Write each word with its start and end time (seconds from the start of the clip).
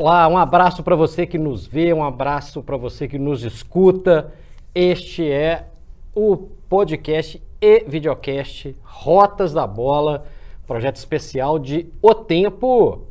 Olá, 0.00 0.26
um 0.26 0.38
abraço 0.38 0.82
para 0.82 0.96
você 0.96 1.26
que 1.26 1.36
nos 1.36 1.66
vê, 1.66 1.92
um 1.92 2.02
abraço 2.02 2.62
para 2.62 2.78
você 2.78 3.06
que 3.06 3.18
nos 3.18 3.44
escuta. 3.44 4.32
Este 4.74 5.30
é 5.30 5.66
o 6.14 6.34
podcast 6.34 7.42
e 7.60 7.84
videocast 7.86 8.74
Rotas 8.82 9.52
da 9.52 9.66
Bola, 9.66 10.24
projeto 10.66 10.96
especial 10.96 11.58
de 11.58 11.92
O 12.00 12.14
Tempo, 12.14 13.02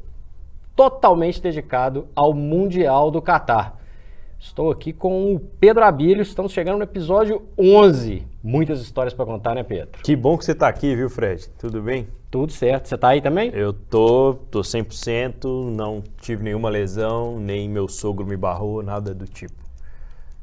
totalmente 0.76 1.40
dedicado 1.40 2.08
ao 2.16 2.34
Mundial 2.34 3.12
do 3.12 3.22
Catar. 3.22 3.80
Estou 4.40 4.72
aqui 4.72 4.92
com 4.92 5.36
o 5.36 5.40
Pedro 5.40 5.84
Abílio, 5.84 6.24
estamos 6.24 6.52
chegando 6.52 6.78
no 6.78 6.84
episódio 6.84 7.44
11. 7.56 8.26
Muitas 8.44 8.82
histórias 8.82 9.14
para 9.14 9.28
contar, 9.28 9.54
né, 9.54 9.62
Pedro? 9.62 10.02
Que 10.04 10.16
bom 10.16 10.36
que 10.36 10.44
você 10.44 10.54
está 10.54 10.68
aqui, 10.68 10.96
viu, 10.96 11.12
Fred? 11.12 11.48
Tudo 11.60 11.80
bem? 11.80 12.08
Tudo 12.32 12.54
certo. 12.54 12.88
Você 12.88 12.96
está 12.96 13.10
aí 13.10 13.22
também? 13.22 13.52
Eu 13.54 13.74
tô, 13.74 14.36
tô 14.50 14.62
100%, 14.62 15.70
não 15.70 16.02
tive 16.22 16.42
nenhuma 16.46 16.70
lesão, 16.70 17.38
nem 17.38 17.68
meu 17.68 17.90
sogro 17.90 18.26
me 18.26 18.38
barrou, 18.38 18.82
nada 18.82 19.14
do 19.14 19.28
tipo. 19.28 19.54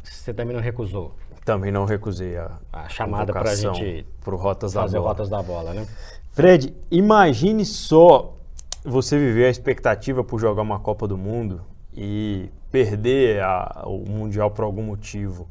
Você 0.04 0.34
também 0.34 0.54
não 0.54 0.62
recusou? 0.62 1.14
Também 1.46 1.72
não 1.72 1.86
recusei 1.86 2.36
a, 2.36 2.50
a 2.70 2.90
chamada 2.90 3.32
para 3.32 3.52
a 3.52 3.54
gente 3.54 4.06
pro 4.20 4.36
Rotas 4.36 4.74
fazer 4.74 4.96
da 4.96 4.98
Bola. 4.98 5.12
Rotas 5.12 5.28
da 5.30 5.42
Bola, 5.42 5.72
né? 5.72 5.88
Fred, 6.32 6.76
imagine 6.90 7.64
só 7.64 8.36
você 8.84 9.18
viver 9.18 9.46
a 9.46 9.50
expectativa 9.50 10.22
por 10.22 10.38
jogar 10.38 10.60
uma 10.60 10.78
Copa 10.78 11.08
do 11.08 11.16
Mundo 11.16 11.62
e 11.94 12.50
perder 12.70 13.42
a, 13.42 13.84
o 13.86 14.04
Mundial 14.06 14.50
por 14.50 14.62
algum 14.62 14.82
motivo. 14.82 15.48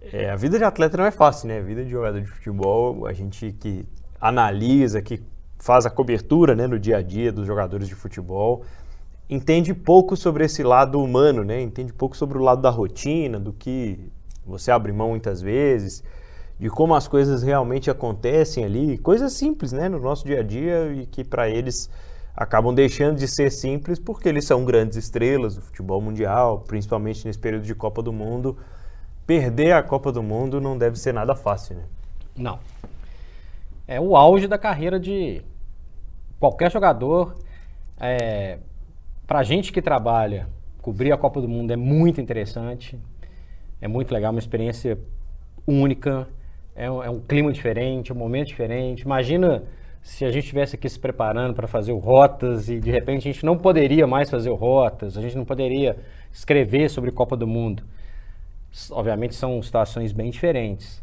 É, 0.00 0.30
a 0.30 0.36
vida 0.36 0.56
de 0.56 0.64
atleta 0.64 0.96
não 0.96 1.04
é 1.04 1.10
fácil, 1.10 1.48
né? 1.48 1.58
A 1.58 1.62
vida 1.62 1.84
de 1.84 1.90
jogador 1.90 2.18
de 2.18 2.26
futebol, 2.26 3.06
a 3.06 3.12
gente 3.12 3.52
que 3.52 3.86
analisa, 4.18 5.02
que 5.02 5.22
faz 5.60 5.84
a 5.84 5.90
cobertura 5.90 6.56
né, 6.56 6.66
no 6.66 6.78
dia 6.78 6.96
a 6.96 7.02
dia 7.02 7.30
dos 7.30 7.46
jogadores 7.46 7.86
de 7.86 7.94
futebol, 7.94 8.62
entende 9.28 9.74
pouco 9.74 10.16
sobre 10.16 10.44
esse 10.44 10.62
lado 10.62 11.00
humano, 11.00 11.44
né? 11.44 11.60
Entende 11.60 11.92
pouco 11.92 12.16
sobre 12.16 12.38
o 12.38 12.40
lado 12.40 12.62
da 12.62 12.70
rotina, 12.70 13.38
do 13.38 13.52
que 13.52 14.10
você 14.44 14.70
abre 14.70 14.90
mão 14.90 15.10
muitas 15.10 15.40
vezes, 15.40 16.02
de 16.58 16.68
como 16.68 16.94
as 16.94 17.06
coisas 17.06 17.42
realmente 17.42 17.90
acontecem 17.90 18.64
ali, 18.64 18.98
coisas 18.98 19.34
simples, 19.34 19.70
né, 19.70 19.88
no 19.88 20.00
nosso 20.00 20.24
dia 20.24 20.40
a 20.40 20.42
dia 20.42 20.92
e 20.92 21.06
que 21.06 21.22
para 21.22 21.48
eles 21.48 21.88
acabam 22.34 22.74
deixando 22.74 23.18
de 23.18 23.28
ser 23.28 23.52
simples 23.52 23.98
porque 23.98 24.28
eles 24.28 24.46
são 24.46 24.64
grandes 24.64 24.96
estrelas 24.96 25.54
do 25.56 25.60
futebol 25.60 26.00
mundial, 26.00 26.60
principalmente 26.66 27.26
nesse 27.26 27.38
período 27.38 27.64
de 27.64 27.74
Copa 27.74 28.02
do 28.02 28.12
Mundo. 28.12 28.56
Perder 29.26 29.72
a 29.72 29.82
Copa 29.82 30.10
do 30.10 30.22
Mundo 30.22 30.60
não 30.60 30.76
deve 30.76 30.98
ser 30.98 31.12
nada 31.12 31.36
fácil, 31.36 31.76
né? 31.76 31.82
Não. 32.34 32.58
É 33.90 34.00
o 34.00 34.14
auge 34.14 34.46
da 34.46 34.56
carreira 34.56 35.00
de 35.00 35.42
qualquer 36.38 36.70
jogador. 36.70 37.34
É, 37.98 38.58
Para 39.26 39.42
gente 39.42 39.72
que 39.72 39.82
trabalha, 39.82 40.46
cobrir 40.80 41.10
a 41.10 41.16
Copa 41.16 41.40
do 41.40 41.48
Mundo 41.48 41.72
é 41.72 41.76
muito 41.76 42.20
interessante, 42.20 42.96
é 43.80 43.88
muito 43.88 44.14
legal, 44.14 44.30
uma 44.30 44.38
experiência 44.38 44.96
única, 45.66 46.28
é 46.72 46.88
um, 46.88 47.02
é 47.02 47.10
um 47.10 47.18
clima 47.18 47.52
diferente, 47.52 48.12
é 48.12 48.14
um 48.14 48.18
momento 48.18 48.46
diferente. 48.46 49.00
Imagina 49.00 49.64
se 50.00 50.24
a 50.24 50.30
gente 50.30 50.44
estivesse 50.44 50.76
aqui 50.76 50.88
se 50.88 51.00
preparando 51.00 51.52
para 51.52 51.66
fazer 51.66 51.90
o 51.90 51.98
Rotas 51.98 52.68
e 52.68 52.78
de 52.78 52.92
repente 52.92 53.28
a 53.28 53.32
gente 53.32 53.44
não 53.44 53.58
poderia 53.58 54.06
mais 54.06 54.30
fazer 54.30 54.50
o 54.50 54.54
Rotas, 54.54 55.16
a 55.16 55.20
gente 55.20 55.36
não 55.36 55.44
poderia 55.44 55.96
escrever 56.30 56.88
sobre 56.90 57.10
Copa 57.10 57.36
do 57.36 57.44
Mundo. 57.44 57.82
Obviamente 58.92 59.34
são 59.34 59.60
situações 59.60 60.12
bem 60.12 60.30
diferentes. 60.30 61.02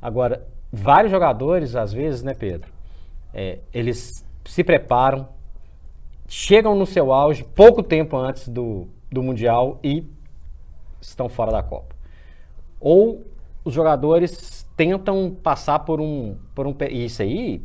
Agora, 0.00 0.46
vários 0.72 1.10
jogadores, 1.10 1.74
às 1.74 1.92
vezes, 1.92 2.22
né, 2.22 2.34
Pedro? 2.34 2.70
É, 3.32 3.58
eles 3.72 4.24
se 4.44 4.64
preparam, 4.64 5.28
chegam 6.26 6.74
no 6.74 6.86
seu 6.86 7.12
auge 7.12 7.44
pouco 7.44 7.82
tempo 7.82 8.16
antes 8.16 8.48
do, 8.48 8.88
do 9.10 9.22
Mundial 9.22 9.78
e 9.82 10.06
estão 11.00 11.28
fora 11.28 11.52
da 11.52 11.62
Copa. 11.62 11.94
Ou 12.80 13.24
os 13.64 13.74
jogadores 13.74 14.66
tentam 14.76 15.34
passar 15.42 15.80
por 15.80 16.00
um. 16.00 16.36
Por 16.54 16.66
um 16.66 16.74
e 16.90 17.04
isso 17.04 17.22
aí 17.22 17.62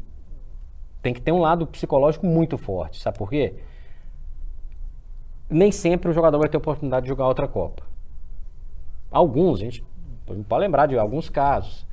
tem 1.02 1.14
que 1.14 1.22
ter 1.22 1.32
um 1.32 1.40
lado 1.40 1.68
psicológico 1.68 2.26
muito 2.26 2.58
forte. 2.58 3.00
Sabe 3.02 3.18
por 3.18 3.30
quê? 3.30 3.56
Nem 5.50 5.72
sempre 5.72 6.10
o 6.10 6.14
jogador 6.14 6.40
vai 6.40 6.50
ter 6.50 6.58
oportunidade 6.58 7.04
de 7.04 7.10
jogar 7.10 7.28
outra 7.28 7.48
Copa. 7.48 7.84
Alguns, 9.12 9.60
a 9.60 9.66
gente 9.66 9.86
pode 10.48 10.62
lembrar 10.62 10.88
de 10.88 10.98
alguns 10.98 11.30
casos, 11.30 11.86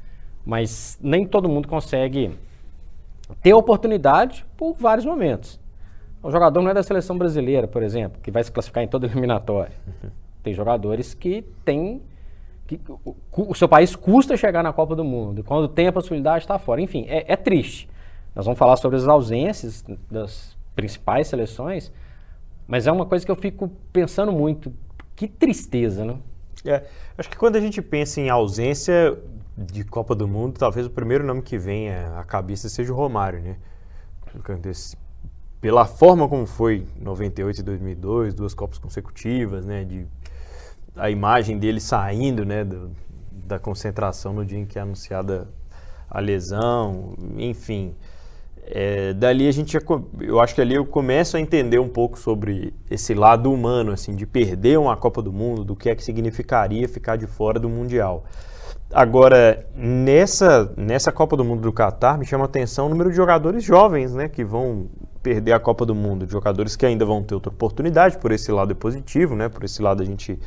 mas 0.44 0.98
nem 1.02 1.26
todo 1.26 1.48
mundo 1.48 1.68
consegue 1.68 2.36
ter 3.42 3.54
oportunidade 3.54 4.44
por 4.56 4.74
vários 4.74 5.04
momentos. 5.04 5.60
O 6.22 6.30
jogador 6.30 6.60
não 6.60 6.70
é 6.70 6.74
da 6.74 6.82
seleção 6.82 7.16
brasileira, 7.16 7.66
por 7.66 7.82
exemplo, 7.82 8.20
que 8.22 8.30
vai 8.30 8.44
se 8.44 8.52
classificar 8.52 8.84
em 8.84 8.88
toda 8.88 9.06
eliminatória. 9.08 9.72
Tem 10.42 10.52
jogadores 10.52 11.14
que 11.14 11.42
têm. 11.64 12.02
Que, 12.66 12.80
o, 12.88 13.16
o, 13.32 13.54
seu 13.54 13.68
país 13.68 13.96
custa 13.96 14.36
chegar 14.36 14.62
na 14.62 14.72
Copa 14.72 14.94
do 14.94 15.04
Mundo. 15.04 15.42
Quando 15.42 15.66
tem 15.66 15.88
a 15.88 15.92
possibilidade, 15.92 16.44
está 16.44 16.58
fora. 16.58 16.80
Enfim, 16.80 17.04
é, 17.08 17.32
é 17.32 17.36
triste. 17.36 17.88
Nós 18.34 18.44
vamos 18.44 18.58
falar 18.58 18.76
sobre 18.76 18.96
as 18.96 19.08
ausências 19.08 19.84
das 20.08 20.56
principais 20.76 21.26
seleções, 21.26 21.92
mas 22.66 22.86
é 22.86 22.92
uma 22.92 23.04
coisa 23.04 23.24
que 23.24 23.30
eu 23.30 23.36
fico 23.36 23.70
pensando 23.92 24.30
muito. 24.30 24.72
Que 25.16 25.26
tristeza, 25.26 26.04
né? 26.04 26.16
É, 26.64 26.84
acho 27.18 27.28
que 27.28 27.36
quando 27.36 27.56
a 27.56 27.60
gente 27.60 27.82
pensa 27.82 28.20
em 28.20 28.30
ausência 28.30 29.18
de 29.60 29.84
Copa 29.84 30.14
do 30.14 30.26
Mundo, 30.26 30.58
talvez 30.58 30.86
o 30.86 30.90
primeiro 30.90 31.24
nome 31.24 31.42
que 31.42 31.58
venha 31.58 32.18
à 32.18 32.24
cabeça 32.24 32.68
seja 32.68 32.92
o 32.92 32.96
Romário, 32.96 33.40
né? 33.40 33.56
Pela 35.60 35.84
forma 35.84 36.26
como 36.26 36.46
foi 36.46 36.86
98 36.98 37.60
e 37.60 37.62
2002, 37.62 38.34
duas 38.34 38.54
Copas 38.54 38.78
consecutivas, 38.78 39.66
né? 39.66 39.84
De, 39.84 40.06
a 40.96 41.10
imagem 41.10 41.58
dele 41.58 41.80
saindo, 41.80 42.44
né? 42.44 42.64
Do, 42.64 42.90
da 43.30 43.58
concentração 43.58 44.32
no 44.32 44.44
dia 44.44 44.58
em 44.58 44.64
que 44.64 44.78
é 44.78 44.82
anunciada 44.82 45.48
a 46.08 46.20
lesão, 46.20 47.14
enfim. 47.36 47.94
É, 48.62 49.12
dali 49.12 49.48
a 49.48 49.52
gente, 49.52 49.76
eu 50.20 50.40
acho 50.40 50.54
que 50.54 50.60
ali 50.60 50.74
eu 50.74 50.86
começo 50.86 51.36
a 51.36 51.40
entender 51.40 51.78
um 51.78 51.88
pouco 51.88 52.18
sobre 52.18 52.72
esse 52.88 53.14
lado 53.14 53.52
humano, 53.52 53.92
assim, 53.92 54.14
de 54.14 54.26
perder 54.26 54.78
uma 54.78 54.96
Copa 54.96 55.20
do 55.20 55.32
Mundo, 55.32 55.64
do 55.64 55.74
que 55.74 55.90
é 55.90 55.94
que 55.94 56.04
significaria 56.04 56.88
ficar 56.88 57.16
de 57.16 57.26
fora 57.26 57.58
do 57.58 57.68
Mundial. 57.68 58.24
Agora, 58.92 59.64
nessa, 59.74 60.72
nessa 60.76 61.12
Copa 61.12 61.36
do 61.36 61.44
Mundo 61.44 61.62
do 61.62 61.72
Catar, 61.72 62.18
me 62.18 62.26
chama 62.26 62.44
a 62.44 62.46
atenção 62.46 62.86
o 62.86 62.88
número 62.88 63.10
de 63.10 63.16
jogadores 63.16 63.62
jovens, 63.62 64.12
né, 64.12 64.28
que 64.28 64.44
vão 64.44 64.88
perder 65.22 65.52
a 65.52 65.60
Copa 65.60 65.86
do 65.86 65.94
Mundo, 65.94 66.26
jogadores 66.28 66.74
que 66.74 66.84
ainda 66.84 67.04
vão 67.04 67.22
ter 67.22 67.34
outra 67.34 67.52
oportunidade, 67.52 68.18
por 68.18 68.32
esse 68.32 68.50
lado 68.50 68.72
é 68.72 68.74
positivo, 68.74 69.36
né, 69.36 69.48
por 69.48 69.62
esse 69.62 69.80
lado 69.80 70.02
a 70.02 70.06
gente 70.06 70.38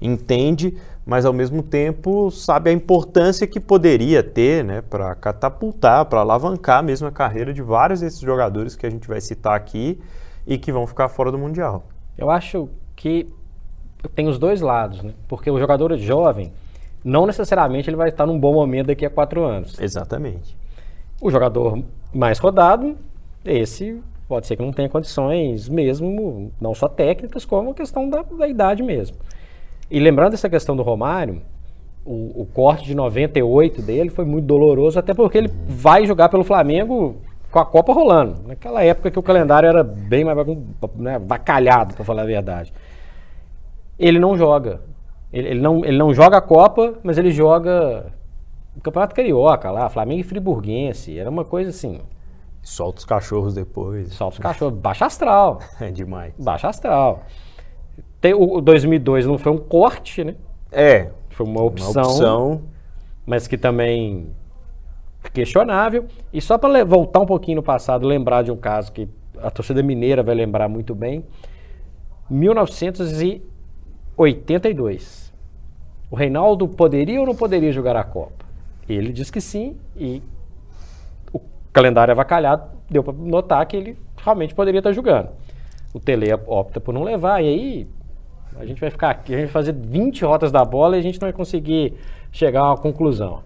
entende, 0.00 0.76
mas 1.06 1.24
ao 1.24 1.32
mesmo 1.32 1.62
tempo 1.62 2.28
sabe 2.30 2.70
a 2.70 2.72
importância 2.72 3.46
que 3.46 3.60
poderia 3.60 4.20
ter 4.20 4.64
né, 4.64 4.80
para 4.82 5.14
catapultar, 5.14 6.04
para 6.06 6.20
alavancar 6.20 6.82
mesmo 6.82 7.06
a 7.06 7.12
carreira 7.12 7.52
de 7.52 7.62
vários 7.62 8.00
desses 8.00 8.18
jogadores 8.18 8.74
que 8.74 8.84
a 8.84 8.90
gente 8.90 9.06
vai 9.06 9.20
citar 9.20 9.54
aqui 9.54 10.00
e 10.44 10.58
que 10.58 10.72
vão 10.72 10.88
ficar 10.88 11.08
fora 11.08 11.30
do 11.30 11.38
Mundial. 11.38 11.84
Eu 12.18 12.30
acho 12.30 12.68
que 12.96 13.28
tem 14.16 14.28
os 14.28 14.38
dois 14.38 14.60
lados, 14.60 15.02
né? 15.02 15.12
porque 15.28 15.50
o 15.50 15.58
jogador 15.58 15.96
jovem, 15.96 16.52
não 17.04 17.26
necessariamente 17.26 17.88
ele 17.88 17.96
vai 17.96 18.08
estar 18.08 18.26
num 18.26 18.38
bom 18.38 18.54
momento 18.54 18.88
daqui 18.88 19.04
a 19.04 19.10
quatro 19.10 19.44
anos. 19.44 19.78
Exatamente. 19.80 20.56
O 21.20 21.30
jogador 21.30 21.82
mais 22.12 22.38
rodado, 22.38 22.96
esse 23.44 24.00
pode 24.28 24.46
ser 24.46 24.56
que 24.56 24.62
não 24.62 24.72
tenha 24.72 24.88
condições 24.88 25.68
mesmo, 25.68 26.50
não 26.60 26.74
só 26.74 26.88
técnicas, 26.88 27.44
como 27.44 27.70
a 27.70 27.74
questão 27.74 28.08
da, 28.08 28.22
da 28.22 28.48
idade 28.48 28.82
mesmo. 28.82 29.16
E 29.90 30.00
lembrando 30.00 30.34
essa 30.34 30.48
questão 30.48 30.74
do 30.74 30.82
Romário, 30.82 31.42
o, 32.04 32.42
o, 32.42 32.48
corte 32.52 32.84
de 32.84 32.94
98 32.94 33.82
dele 33.82 34.10
foi 34.10 34.24
muito 34.24 34.46
doloroso, 34.46 34.98
até 34.98 35.12
porque 35.12 35.38
ele 35.38 35.50
vai 35.68 36.06
jogar 36.06 36.28
pelo 36.28 36.42
Flamengo 36.42 37.16
com 37.50 37.58
a 37.58 37.66
Copa 37.66 37.92
rolando. 37.92 38.36
Naquela 38.46 38.82
época 38.82 39.10
que 39.10 39.18
o 39.18 39.22
calendário 39.22 39.68
era 39.68 39.84
bem 39.84 40.24
mais 40.24 40.36
né, 40.96 41.18
vacalhado, 41.18 41.94
para 41.94 42.04
falar 42.04 42.22
a 42.22 42.26
verdade. 42.26 42.72
Ele 43.98 44.18
não 44.18 44.36
joga. 44.36 44.80
Ele, 45.32 45.48
ele, 45.48 45.60
não, 45.60 45.84
ele 45.84 45.96
não 45.96 46.12
joga 46.12 46.36
a 46.36 46.40
Copa, 46.40 46.94
mas 47.02 47.16
ele 47.16 47.30
joga 47.30 48.12
o 48.76 48.80
Campeonato 48.80 49.14
Carioca 49.14 49.70
lá, 49.70 49.88
Flamengo 49.88 50.20
e 50.20 50.24
Friburguense. 50.24 51.18
Era 51.18 51.30
uma 51.30 51.44
coisa 51.44 51.70
assim. 51.70 52.00
Solta 52.62 52.98
os 52.98 53.04
cachorros 53.04 53.54
depois. 53.54 54.12
Solta 54.12 54.34
os 54.34 54.40
cachorros. 54.40 54.78
Baixa 54.78 55.06
astral. 55.06 55.60
É 55.80 55.90
demais. 55.90 56.34
Baixa 56.38 56.68
astral. 56.68 57.22
Tem, 58.20 58.34
o 58.34 58.60
2002 58.60 59.26
não 59.26 59.38
foi 59.38 59.50
um 59.50 59.58
corte, 59.58 60.22
né? 60.22 60.36
É. 60.70 61.10
Foi 61.30 61.46
uma 61.46 61.62
opção. 61.62 61.90
Uma 61.90 62.02
opção. 62.02 62.62
Mas 63.26 63.48
que 63.48 63.58
também 63.58 64.28
questionável. 65.32 66.06
E 66.32 66.40
só 66.40 66.56
para 66.56 66.84
voltar 66.84 67.18
um 67.20 67.26
pouquinho 67.26 67.56
no 67.56 67.62
passado, 67.62 68.06
lembrar 68.06 68.42
de 68.42 68.52
um 68.52 68.56
caso 68.56 68.92
que 68.92 69.08
a 69.40 69.50
torcida 69.50 69.82
mineira 69.82 70.22
vai 70.22 70.34
lembrar 70.34 70.68
muito 70.68 70.94
bem. 70.94 71.24
1982. 72.30 75.21
O 76.12 76.14
Reinaldo 76.14 76.68
poderia 76.68 77.18
ou 77.18 77.26
não 77.26 77.34
poderia 77.34 77.72
jogar 77.72 77.96
a 77.96 78.04
Copa? 78.04 78.44
Ele 78.86 79.10
diz 79.10 79.30
que 79.30 79.40
sim 79.40 79.78
e 79.96 80.22
o 81.32 81.40
calendário 81.72 82.12
avacalhado 82.12 82.68
deu 82.90 83.02
para 83.02 83.14
notar 83.14 83.64
que 83.64 83.74
ele 83.74 83.98
realmente 84.18 84.54
poderia 84.54 84.80
estar 84.80 84.92
jogando. 84.92 85.30
O 85.94 85.98
Tele 85.98 86.26
opta 86.46 86.78
por 86.78 86.92
não 86.92 87.02
levar 87.02 87.42
e 87.42 87.48
aí 87.48 87.88
A 88.58 88.66
gente 88.66 88.78
vai 88.78 88.90
ficar 88.90 89.08
aqui, 89.08 89.34
a 89.34 89.38
gente 89.38 89.46
vai 89.46 89.52
fazer 89.52 89.72
20 89.72 90.22
rotas 90.26 90.52
da 90.52 90.62
bola 90.62 90.96
e 90.96 91.00
a 91.00 91.02
gente 91.02 91.18
não 91.18 91.24
vai 91.24 91.32
conseguir 91.32 91.94
chegar 92.30 92.60
a 92.60 92.72
uma 92.72 92.76
conclusão. 92.76 93.40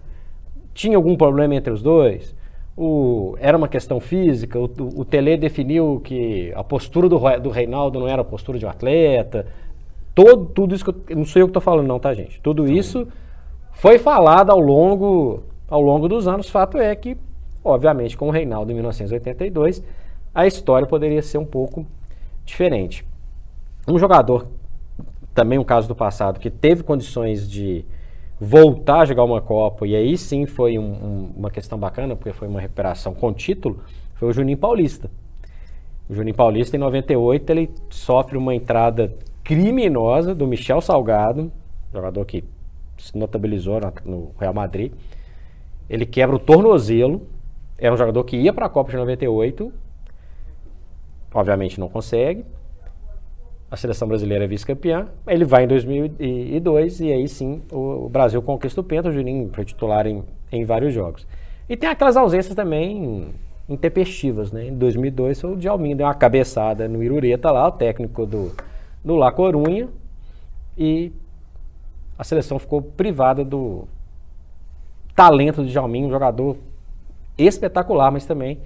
Tinha 0.73 0.97
algum 0.97 1.15
problema 1.15 1.55
entre 1.55 1.71
os 1.71 1.81
dois? 1.81 2.35
O, 2.75 3.37
era 3.39 3.57
uma 3.57 3.69
questão 3.69 4.01
física? 4.01 4.59
O, 4.59 4.65
o, 4.65 5.01
o 5.01 5.05
Tele 5.05 5.37
definiu 5.37 6.01
que 6.03 6.51
a 6.53 6.65
postura 6.65 7.07
do, 7.07 7.17
do 7.39 7.49
Reinaldo 7.49 7.97
não 7.97 8.09
era 8.09 8.23
a 8.23 8.25
postura 8.25 8.59
de 8.59 8.65
um 8.65 8.69
atleta? 8.69 9.47
Todo, 10.17 10.47
tudo 10.47 10.73
isso 10.73 10.83
que 10.83 11.13
eu, 11.13 11.15
não 11.15 11.25
sou 11.25 11.39
eu 11.39 11.45
que 11.45 11.51
estou 11.51 11.61
falando, 11.61 11.85
não, 11.85 11.99
tá, 11.99 12.11
gente? 12.11 12.41
Tudo 12.41 12.67
isso 12.67 13.07
foi 13.71 13.99
falado 13.99 14.49
ao 14.49 14.59
longo, 14.59 15.43
ao 15.67 15.79
longo 15.79 16.09
dos 16.09 16.27
anos. 16.27 16.49
Fato 16.49 16.79
é 16.79 16.95
que, 16.95 17.15
obviamente, 17.63 18.17
com 18.17 18.27
o 18.27 18.31
Reinaldo 18.31 18.71
em 18.71 18.73
1982, 18.73 19.83
a 20.33 20.47
história 20.47 20.87
poderia 20.87 21.21
ser 21.21 21.37
um 21.37 21.45
pouco 21.45 21.85
diferente. 22.43 23.05
Um 23.87 23.99
jogador, 23.99 24.47
também 25.35 25.59
um 25.59 25.63
caso 25.63 25.87
do 25.87 25.93
passado, 25.93 26.39
que 26.39 26.49
teve 26.49 26.81
condições 26.81 27.47
de 27.47 27.85
voltar 28.41 29.01
a 29.01 29.05
jogar 29.05 29.23
uma 29.23 29.39
Copa, 29.39 29.85
e 29.85 29.95
aí 29.95 30.17
sim 30.17 30.47
foi 30.47 30.79
um, 30.79 30.93
um, 30.93 31.33
uma 31.37 31.51
questão 31.51 31.77
bacana, 31.77 32.15
porque 32.15 32.33
foi 32.33 32.47
uma 32.47 32.59
recuperação 32.59 33.13
com 33.13 33.31
título, 33.31 33.83
foi 34.15 34.29
o 34.29 34.33
Juninho 34.33 34.57
Paulista. 34.57 35.11
O 36.09 36.15
Juninho 36.15 36.35
Paulista, 36.35 36.75
em 36.75 36.79
98, 36.79 37.49
ele 37.51 37.69
sofre 37.91 38.35
uma 38.35 38.55
entrada 38.55 39.13
criminosa 39.47 40.35
do 40.35 40.45
Michel 40.45 40.81
Salgado, 40.81 41.49
jogador 41.93 42.25
que 42.25 42.43
se 42.97 43.17
notabilizou 43.17 43.79
no 44.03 44.33
Real 44.37 44.53
Madrid. 44.53 44.91
Ele 45.89 46.05
quebra 46.05 46.35
o 46.35 46.39
tornozelo. 46.39 47.25
Era 47.77 47.93
um 47.93 47.97
jogador 47.97 48.25
que 48.25 48.35
ia 48.35 48.51
para 48.51 48.65
a 48.65 48.69
Copa 48.69 48.91
de 48.91 48.97
98. 48.97 49.71
Obviamente 51.33 51.79
não 51.79 51.87
consegue. 51.87 52.43
A 53.71 53.77
seleção 53.77 54.05
brasileira 54.05 54.43
é 54.43 54.47
vice-campeã. 54.47 55.07
Ele 55.25 55.45
vai 55.45 55.63
em 55.63 55.67
2002 55.67 56.99
e 56.99 57.13
aí 57.13 57.29
sim 57.29 57.61
o 57.71 58.09
Brasil 58.09 58.41
conquista 58.41 58.81
o 58.81 58.83
Penta. 58.83 59.07
O 59.07 59.13
Juninho 59.13 59.49
foi 59.53 59.63
titular 59.63 60.05
em, 60.07 60.25
em 60.51 60.65
vários 60.65 60.93
jogos. 60.93 61.25
E 61.69 61.77
tem 61.77 61.89
aquelas 61.89 62.17
ausências 62.17 62.53
também 62.53 63.33
intempestivas, 63.69 64.51
né? 64.51 64.67
Em 64.67 64.73
2002 64.73 65.41
o 65.45 65.55
Djalminho 65.55 65.95
deu 65.95 66.05
uma 66.05 66.13
cabeçada 66.15 66.85
no 66.89 67.01
Irureta 67.01 67.49
lá, 67.49 67.67
o 67.67 67.71
técnico 67.71 68.25
do, 68.25 68.53
no 69.07 69.15
La 69.15 69.31
Corunha 69.31 69.87
e 70.77 71.13
a 72.19 72.23
seleção 72.23 72.59
ficou 72.59 72.81
privada 72.81 73.43
do 73.43 73.87
talento 75.15 75.63
de 75.63 75.71
Jalminho, 75.71 76.07
um 76.07 76.11
jogador 76.11 76.57
espetacular, 77.37 78.11
mas 78.11 78.25
também 78.25 78.59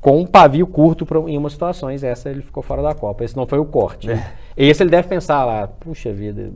com 0.00 0.18
um 0.18 0.26
pavio 0.26 0.66
curto 0.66 1.04
pra, 1.04 1.18
em 1.20 1.36
umas 1.36 1.52
situações. 1.52 2.04
Essa 2.04 2.30
ele 2.30 2.40
ficou 2.40 2.62
fora 2.62 2.82
da 2.82 2.94
Copa. 2.94 3.24
Esse 3.24 3.36
não 3.36 3.46
foi 3.46 3.58
o 3.58 3.64
corte. 3.64 4.10
É. 4.10 4.32
Esse 4.56 4.82
ele 4.82 4.90
deve 4.90 5.08
pensar 5.08 5.44
lá, 5.44 5.66
puxa 5.66 6.12
vida, 6.12 6.52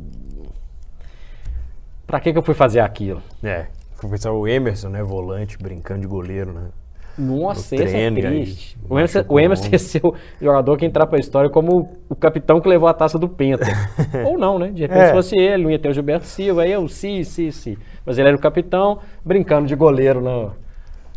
pra 2.06 2.20
que, 2.20 2.32
que 2.32 2.38
eu 2.38 2.42
fui 2.42 2.54
fazer 2.54 2.80
aquilo? 2.80 3.20
É, 3.42 3.66
foi 3.96 4.10
pensar 4.10 4.32
o 4.32 4.46
Emerson, 4.46 4.90
né, 4.90 5.02
volante, 5.02 5.58
brincando 5.58 6.02
de 6.02 6.06
goleiro, 6.06 6.52
né? 6.52 6.68
Nossa, 7.16 7.76
esse 7.76 7.96
é 7.96 8.10
triste. 8.10 8.76
Aí, 8.82 8.86
o 8.88 8.98
Emerson, 8.98 9.24
o 9.28 9.40
Emerson 9.40 9.78
ser 9.78 10.04
o 10.04 10.14
jogador 10.40 10.76
que 10.76 10.84
entrar 10.84 11.06
para 11.06 11.18
a 11.18 11.20
história 11.20 11.48
como 11.48 11.90
o 12.08 12.14
capitão 12.14 12.60
que 12.60 12.68
levou 12.68 12.88
a 12.88 12.94
taça 12.94 13.18
do 13.18 13.28
Penta. 13.28 13.64
Ou 14.26 14.36
não, 14.36 14.58
né? 14.58 14.70
De 14.70 14.82
repente, 14.82 15.00
é. 15.00 15.06
se 15.08 15.12
fosse 15.12 15.36
ele, 15.36 15.62
não 15.64 15.70
ia 15.70 15.78
ter 15.78 15.88
o 15.88 15.92
Gilberto 15.92 16.26
Silva, 16.26 16.62
aí 16.62 16.72
eu, 16.72 16.86
sim, 16.88 17.22
sim, 17.22 17.50
sim. 17.50 17.76
Mas 18.04 18.18
ele 18.18 18.28
era 18.28 18.36
o 18.36 18.40
capitão, 18.40 18.98
brincando 19.24 19.66
de 19.66 19.74
goleiro 19.74 20.20
na, 20.20 20.50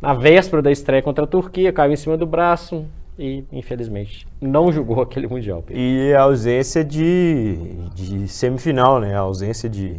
na 0.02 0.14
véspera 0.14 0.62
da 0.62 0.72
estreia 0.72 1.02
contra 1.02 1.24
a 1.24 1.28
Turquia, 1.28 1.74
caiu 1.74 1.92
em 1.92 1.98
cima 1.98 2.16
do 2.16 2.26
braço 2.26 2.86
e, 3.18 3.44
infelizmente, 3.52 4.28
não 4.40 4.72
jogou 4.72 5.02
aquele 5.02 5.28
Mundial. 5.28 5.64
E 5.70 6.14
a 6.14 6.22
ausência 6.22 6.84
de, 6.84 7.58
de 7.96 8.28
semifinal, 8.28 9.00
né? 9.00 9.16
A 9.16 9.20
ausência 9.20 9.68
de, 9.68 9.98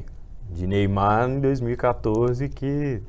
de 0.51 0.67
Neymar 0.67 1.29
em 1.29 1.41
2014, 1.41 2.49
que 2.49 3.03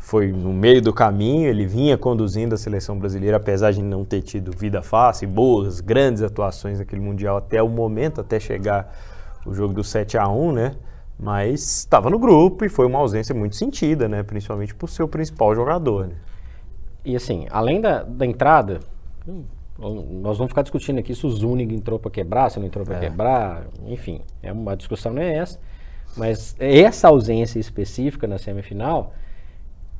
foi 0.00 0.32
no 0.32 0.50
meio 0.50 0.80
do 0.80 0.94
caminho, 0.94 1.46
ele 1.46 1.66
vinha 1.66 1.96
conduzindo 1.96 2.54
a 2.54 2.58
seleção 2.58 2.98
brasileira, 2.98 3.36
apesar 3.36 3.70
de 3.70 3.82
não 3.82 4.02
ter 4.02 4.22
tido 4.22 4.50
vida 4.50 4.82
fácil, 4.82 5.28
boas, 5.28 5.80
grandes 5.80 6.22
atuações 6.22 6.78
naquele 6.78 7.02
Mundial 7.02 7.36
até 7.36 7.62
o 7.62 7.68
momento, 7.68 8.18
até 8.18 8.40
chegar 8.40 8.96
o 9.44 9.52
jogo 9.52 9.74
do 9.74 9.84
7 9.84 10.16
a 10.16 10.26
1 10.26 10.52
né? 10.52 10.74
Mas 11.18 11.80
estava 11.80 12.08
no 12.08 12.18
grupo 12.18 12.64
e 12.64 12.68
foi 12.70 12.86
uma 12.86 12.98
ausência 12.98 13.34
muito 13.34 13.56
sentida, 13.56 14.08
né? 14.08 14.22
Principalmente 14.22 14.74
por 14.74 14.88
seu 14.88 15.06
principal 15.06 15.54
jogador, 15.54 16.06
né? 16.06 16.14
E 17.04 17.14
assim, 17.14 17.46
além 17.50 17.78
da, 17.78 18.02
da 18.02 18.24
entrada, 18.24 18.80
hum, 19.28 19.44
nós 19.78 20.38
vamos 20.38 20.50
ficar 20.50 20.62
discutindo 20.62 20.98
aqui 20.98 21.14
se 21.14 21.26
o 21.26 21.30
Zuniga 21.30 21.74
entrou 21.74 21.98
para 21.98 22.10
quebrar, 22.10 22.50
se 22.50 22.58
não 22.58 22.66
entrou 22.66 22.86
para 22.86 22.96
é. 22.96 23.00
quebrar, 23.00 23.66
enfim, 23.86 24.22
é 24.42 24.50
uma 24.50 24.74
discussão 24.74 25.12
não 25.12 25.20
é 25.20 25.36
essa. 25.36 25.60
Mas 26.16 26.56
essa 26.58 27.08
ausência 27.08 27.58
específica 27.58 28.26
na 28.26 28.38
semifinal 28.38 29.12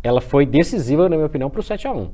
ela 0.02 0.20
foi 0.20 0.46
decisiva, 0.46 1.08
na 1.08 1.16
minha 1.16 1.26
opinião, 1.26 1.50
para 1.50 1.60
o 1.60 1.62
7 1.62 1.86
a 1.86 1.92
1 1.92 2.10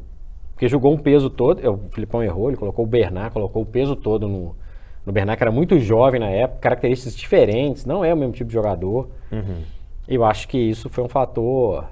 Porque 0.52 0.68
jogou 0.68 0.92
um 0.92 0.98
peso 0.98 1.30
todo, 1.30 1.68
o 1.70 1.90
Filipão 1.90 2.22
errou, 2.22 2.48
ele 2.48 2.56
colocou 2.56 2.84
o 2.84 2.88
Bernard, 2.88 3.32
colocou 3.32 3.62
o 3.62 3.66
peso 3.66 3.94
todo 3.94 4.28
no, 4.28 4.56
no 5.04 5.12
Bernard, 5.12 5.36
que 5.36 5.44
era 5.44 5.52
muito 5.52 5.78
jovem 5.78 6.20
na 6.20 6.28
época, 6.28 6.60
características 6.60 7.16
diferentes, 7.16 7.84
não 7.84 8.04
é 8.04 8.12
o 8.12 8.16
mesmo 8.16 8.32
tipo 8.32 8.48
de 8.48 8.54
jogador. 8.54 9.08
Uhum. 9.30 9.62
Eu 10.08 10.24
acho 10.24 10.48
que 10.48 10.58
isso 10.58 10.88
foi 10.88 11.04
um 11.04 11.08
fator 11.08 11.84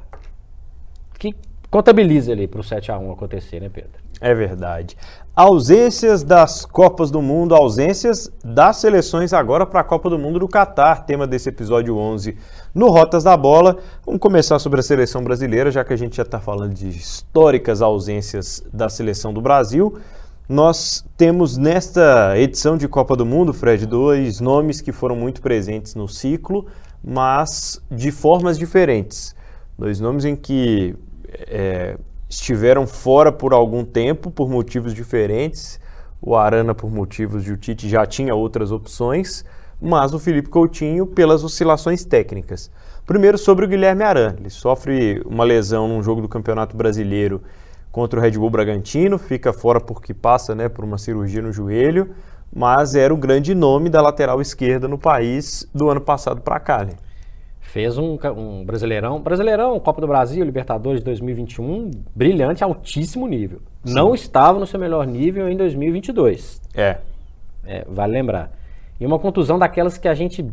que 1.19 1.35
contabiliza 1.75 2.31
ali 2.31 2.47
para 2.47 2.61
o 2.61 2.62
7 2.62 2.93
a 2.93 2.99
1 3.00 3.11
acontecer, 3.11 3.59
né, 3.59 3.69
Pedro? 3.69 3.91
É 4.21 4.32
verdade. 4.32 4.97
Ausências 5.35 6.23
das 6.23 6.65
Copas 6.65 7.11
do 7.11 7.21
Mundo, 7.21 7.53
ausências 7.53 8.31
das 8.44 8.76
seleções 8.76 9.32
agora 9.32 9.67
para 9.67 9.81
a 9.81 9.82
Copa 9.82 10.09
do 10.09 10.17
Mundo 10.17 10.38
do 10.38 10.47
Catar, 10.47 11.05
tema 11.05 11.26
desse 11.26 11.49
episódio 11.49 11.97
11 11.97 12.37
no 12.73 12.91
Rotas 12.91 13.25
da 13.25 13.37
Bola. 13.37 13.79
Vamos 14.06 14.21
começar 14.21 14.61
sobre 14.61 14.79
a 14.79 14.82
seleção 14.85 15.25
brasileira, 15.25 15.69
já 15.73 15.82
que 15.82 15.93
a 15.93 15.97
gente 15.97 16.17
já 16.17 16.23
está 16.23 16.38
falando 16.38 16.75
de 16.75 16.87
históricas 16.91 17.82
ausências 17.82 18.62
da 18.73 18.88
seleção 18.88 19.35
do 19.35 19.43
Brasil. 19.43 19.99
Nós 20.49 21.05
temos 21.17 21.56
nesta 21.56 22.38
edição 22.38 22.76
de 22.76 22.87
Copa 22.87 23.17
do 23.17 23.26
Mundo, 23.26 23.53
Fred, 23.53 23.85
dois 23.85 24.38
nomes 24.38 24.81
que 24.81 24.93
foram 24.93 25.17
muito 25.17 25.43
presentes 25.43 25.97
no 25.97 26.06
ciclo, 26.06 26.67
mas 27.03 27.82
de 27.91 28.12
formas 28.12 28.56
diferentes. 28.56 29.35
Dois 29.76 29.99
nomes 29.99 30.25
em 30.25 30.37
que 30.37 30.94
é, 31.49 31.97
estiveram 32.29 32.87
fora 32.87 33.31
por 33.31 33.53
algum 33.53 33.85
tempo, 33.85 34.31
por 34.31 34.49
motivos 34.49 34.95
diferentes. 34.95 35.81
O 36.21 36.35
Arana, 36.35 36.75
por 36.75 36.91
motivos 36.91 37.45
de 37.45 37.53
o 37.53 37.57
Tite, 37.57 37.88
já 37.88 38.07
tinha 38.07 38.35
outras 38.35 38.73
opções, 38.73 39.45
mas 39.81 40.14
o 40.14 40.19
Felipe 40.19 40.49
Coutinho 40.49 41.07
pelas 41.07 41.45
oscilações 41.45 42.05
técnicas. 42.05 42.71
Primeiro 43.07 43.37
sobre 43.37 43.67
o 43.67 43.69
Guilherme 43.69 44.03
Arana. 44.03 44.37
Ele 44.38 44.49
sofre 44.49 45.21
uma 45.26 45.45
lesão 45.45 45.87
num 45.87 46.03
jogo 46.03 46.23
do 46.23 46.29
Campeonato 46.29 46.76
Brasileiro 46.76 47.43
contra 47.93 48.19
o 48.19 48.23
Red 48.23 48.33
Bull 48.33 48.50
Bragantino, 48.50 49.19
fica 49.19 49.53
fora 49.53 49.81
porque 49.81 50.12
passa 50.12 50.55
né, 50.55 50.69
por 50.69 50.85
uma 50.85 50.99
cirurgia 50.99 51.41
no 51.41 51.53
joelho, 51.53 52.11
mas 52.53 52.95
era 52.95 53.12
o 53.12 53.17
grande 53.17 53.55
nome 53.55 53.88
da 53.88 54.00
lateral 54.00 54.41
esquerda 54.41 54.88
no 54.88 54.99
país 54.99 55.69
do 55.73 55.88
ano 55.91 56.00
passado 56.00 56.41
para 56.41 56.59
cá. 56.59 56.85
Né? 56.85 56.95
Fez 57.75 57.99
um, 57.99 58.16
um, 58.37 58.64
Brasileirão, 58.64 59.21
Brasileirão, 59.21 59.81
Copa 59.81 60.00
do 60.00 60.07
Brasil, 60.07 60.45
Libertadores 60.45 61.00
de 61.00 61.07
2021, 61.07 61.90
brilhante, 62.14 62.62
altíssimo 62.62 63.26
nível. 63.26 63.59
Sim. 63.85 63.95
Não 63.95 64.14
estava 64.14 64.61
no 64.61 64.64
seu 64.64 64.78
melhor 64.78 65.04
nível 65.09 65.49
em 65.49 65.57
2022. 65.57 66.62
É. 66.73 66.99
é. 67.66 67.85
Vale 67.88 68.12
lembrar. 68.12 68.52
E 69.00 69.04
uma 69.04 69.19
contusão 69.19 69.59
daquelas 69.59 69.99
que 69.99 70.07
a 70.07 70.14
gente 70.14 70.49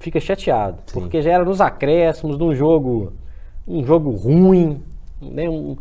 fica 0.00 0.18
chateado, 0.18 0.78
Sim. 0.86 0.98
porque 0.98 1.22
já 1.22 1.30
era 1.30 1.44
nos 1.44 1.60
acréscimos 1.60 2.36
de 2.36 2.42
um 2.42 2.52
jogo, 2.52 3.12
um 3.68 3.84
jogo 3.84 4.10
ruim, 4.10 4.82
né, 5.22 5.48
um, 5.48 5.76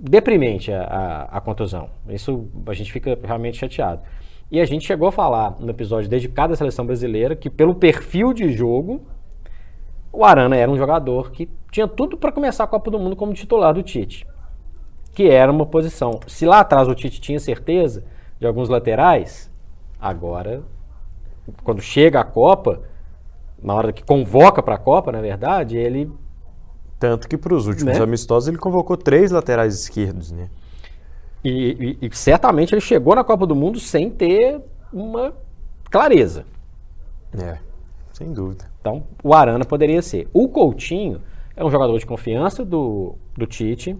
deprimente 0.00 0.72
a, 0.72 0.82
a, 0.82 1.22
a 1.36 1.40
contusão. 1.40 1.88
Isso 2.08 2.48
a 2.66 2.74
gente 2.74 2.90
fica 2.92 3.16
realmente 3.22 3.56
chateado. 3.56 4.02
E 4.50 4.60
a 4.60 4.64
gente 4.64 4.84
chegou 4.84 5.06
a 5.06 5.12
falar 5.12 5.58
no 5.60 5.70
episódio 5.70 6.10
dedicado 6.10 6.54
à 6.54 6.56
seleção 6.56 6.84
brasileira 6.84 7.36
que 7.36 7.48
pelo 7.48 7.76
perfil 7.76 8.32
de 8.32 8.50
jogo 8.50 9.00
o 10.12 10.24
Arana 10.24 10.56
era 10.56 10.70
um 10.70 10.76
jogador 10.76 11.30
que 11.30 11.48
tinha 11.70 11.88
tudo 11.88 12.18
para 12.18 12.30
começar 12.30 12.64
a 12.64 12.66
Copa 12.66 12.90
do 12.90 12.98
Mundo 12.98 13.16
como 13.16 13.32
titular 13.32 13.72
do 13.72 13.82
Tite. 13.82 14.26
Que 15.14 15.28
era 15.28 15.50
uma 15.50 15.64
posição. 15.64 16.20
Se 16.26 16.44
lá 16.44 16.60
atrás 16.60 16.86
o 16.86 16.94
Tite 16.94 17.20
tinha 17.20 17.40
certeza 17.40 18.04
de 18.38 18.46
alguns 18.46 18.68
laterais, 18.68 19.50
agora, 19.98 20.62
quando 21.64 21.80
chega 21.80 22.20
a 22.20 22.24
Copa, 22.24 22.82
na 23.62 23.74
hora 23.74 23.92
que 23.92 24.04
convoca 24.04 24.62
para 24.62 24.74
a 24.74 24.78
Copa, 24.78 25.10
na 25.10 25.20
verdade, 25.20 25.76
ele. 25.76 26.10
Tanto 26.98 27.26
que 27.26 27.38
para 27.38 27.54
os 27.54 27.66
últimos 27.66 27.96
né? 27.96 28.04
amistosos 28.04 28.48
ele 28.48 28.58
convocou 28.58 28.96
três 28.96 29.30
laterais 29.30 29.74
esquerdos, 29.74 30.30
né? 30.30 30.48
E, 31.44 31.98
e, 32.00 32.06
e 32.06 32.16
certamente 32.16 32.74
ele 32.74 32.80
chegou 32.80 33.14
na 33.16 33.24
Copa 33.24 33.46
do 33.46 33.56
Mundo 33.56 33.80
sem 33.80 34.10
ter 34.10 34.60
uma 34.92 35.32
clareza. 35.90 36.44
É, 37.36 37.58
sem 38.22 38.32
dúvida. 38.32 38.64
Então, 38.80 39.02
o 39.22 39.34
Arana 39.34 39.64
poderia 39.64 40.00
ser. 40.00 40.28
O 40.32 40.48
Coutinho 40.48 41.20
é 41.56 41.64
um 41.64 41.70
jogador 41.70 41.98
de 41.98 42.06
confiança 42.06 42.64
do, 42.64 43.16
do 43.36 43.46
Tite. 43.46 43.96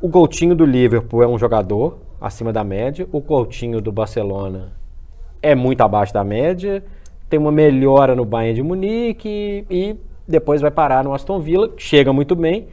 O 0.00 0.10
Coutinho 0.10 0.54
do 0.54 0.64
Liverpool 0.64 1.22
é 1.22 1.26
um 1.26 1.38
jogador 1.38 1.98
acima 2.20 2.52
da 2.52 2.64
média. 2.64 3.08
O 3.12 3.20
Coutinho 3.20 3.80
do 3.80 3.92
Barcelona 3.92 4.72
é 5.40 5.54
muito 5.54 5.80
abaixo 5.82 6.12
da 6.12 6.24
média, 6.24 6.84
tem 7.28 7.38
uma 7.38 7.52
melhora 7.52 8.14
no 8.16 8.24
Bayern 8.24 8.54
de 8.54 8.62
Munique 8.62 9.64
e 9.70 9.96
depois 10.26 10.60
vai 10.60 10.70
parar 10.70 11.04
no 11.04 11.14
Aston 11.14 11.38
Villa, 11.38 11.72
chega 11.76 12.12
muito 12.12 12.34
bem, 12.34 12.66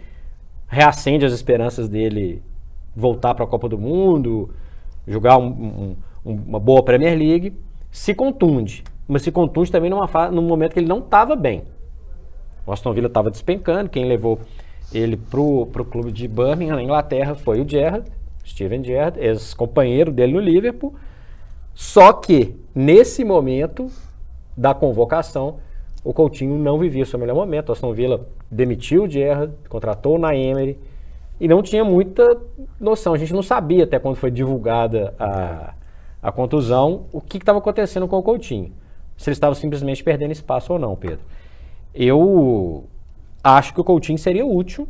reacende 0.68 1.24
as 1.24 1.34
esperanças 1.34 1.88
dele 1.88 2.42
voltar 2.96 3.36
para 3.36 3.46
a 3.46 3.48
Copa 3.48 3.70
do 3.70 3.78
Mundo, 3.78 4.50
jogar 5.08 5.38
um, 5.38 5.96
um, 6.26 6.34
uma 6.34 6.60
boa 6.60 6.82
Premier 6.82 7.16
League, 7.16 7.54
se 7.92 8.16
contunde, 8.16 8.84
mas 9.14 9.22
se 9.22 9.32
contunde 9.32 9.72
também 9.72 9.92
numa 9.92 10.10
num 10.32 10.42
momento 10.42 10.74
que 10.74 10.80
ele 10.80 10.88
não 10.88 10.98
estava 10.98 11.36
bem. 11.36 11.64
O 12.66 12.72
Aston 12.72 12.94
Villa 12.94 13.06
estava 13.06 13.30
despencando, 13.30 13.88
quem 13.88 14.06
levou 14.06 14.40
ele 14.92 15.16
para 15.16 15.40
o 15.40 15.86
clube 15.86 16.12
de 16.12 16.28
Birmingham, 16.28 16.78
na 16.78 16.82
Inglaterra, 16.82 17.36
foi 17.36 17.62
o 17.62 17.70
Gerrard, 17.70 18.12
Steven 18.44 18.84
Gerrard, 18.84 19.20
ex-companheiro 19.20 20.12
dele 20.12 20.34
no 20.34 20.40
Liverpool. 20.40 20.96
Só 21.76 22.12
que, 22.12 22.56
nesse 22.74 23.24
momento 23.24 23.88
da 24.58 24.74
convocação, 24.74 25.58
o 26.04 26.12
Coutinho 26.12 26.58
não 26.58 26.80
vivia 26.80 27.04
o 27.04 27.06
seu 27.06 27.20
melhor 27.20 27.36
momento. 27.36 27.70
O 27.70 27.72
Aston 27.72 27.94
Villa 27.94 28.28
demitiu 28.50 29.04
o 29.04 29.10
Gerrard, 29.10 29.54
contratou 29.70 30.16
o 30.16 30.20
Naemery 30.20 30.80
e 31.40 31.48
não 31.48 31.62
tinha 31.62 31.86
muita 31.86 32.42
noção. 32.80 33.14
A 33.14 33.18
gente 33.18 33.34
não 33.34 33.44
sabia 33.44 33.84
até 33.84 34.00
quando 34.00 34.16
foi 34.16 34.32
divulgada 34.32 35.14
a, 35.20 35.76
a 36.20 36.32
contusão 36.32 37.06
o 37.12 37.22
que 37.22 37.38
estava 37.38 37.60
acontecendo 37.60 38.08
com 38.08 38.18
o 38.18 38.24
Coutinho. 38.24 38.72
Se 39.18 39.30
ele 39.30 39.36
estava 39.36 39.56
simplesmente 39.56 40.04
perdendo 40.04 40.32
espaço 40.32 40.74
ou 40.74 40.80
não, 40.80 40.96
Pedro. 40.96 41.20
Eu 41.94 42.86
acho 43.44 43.74
que 43.74 43.82
o 43.82 43.84
Coutinho 43.84 44.18
seria 44.18 44.46
útil. 44.46 44.88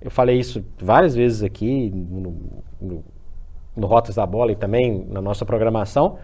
Eu 0.00 0.10
falei 0.10 0.38
isso 0.38 0.64
várias 0.78 1.14
vezes 1.14 1.42
aqui 1.42 1.90
no, 1.90 2.36
no, 2.80 3.04
no 3.76 3.86
Rotas 3.86 4.16
da 4.16 4.26
Bola 4.26 4.52
e 4.52 4.56
também 4.56 5.06
na 5.08 5.22
nossa 5.22 5.44
programação. 5.44 6.18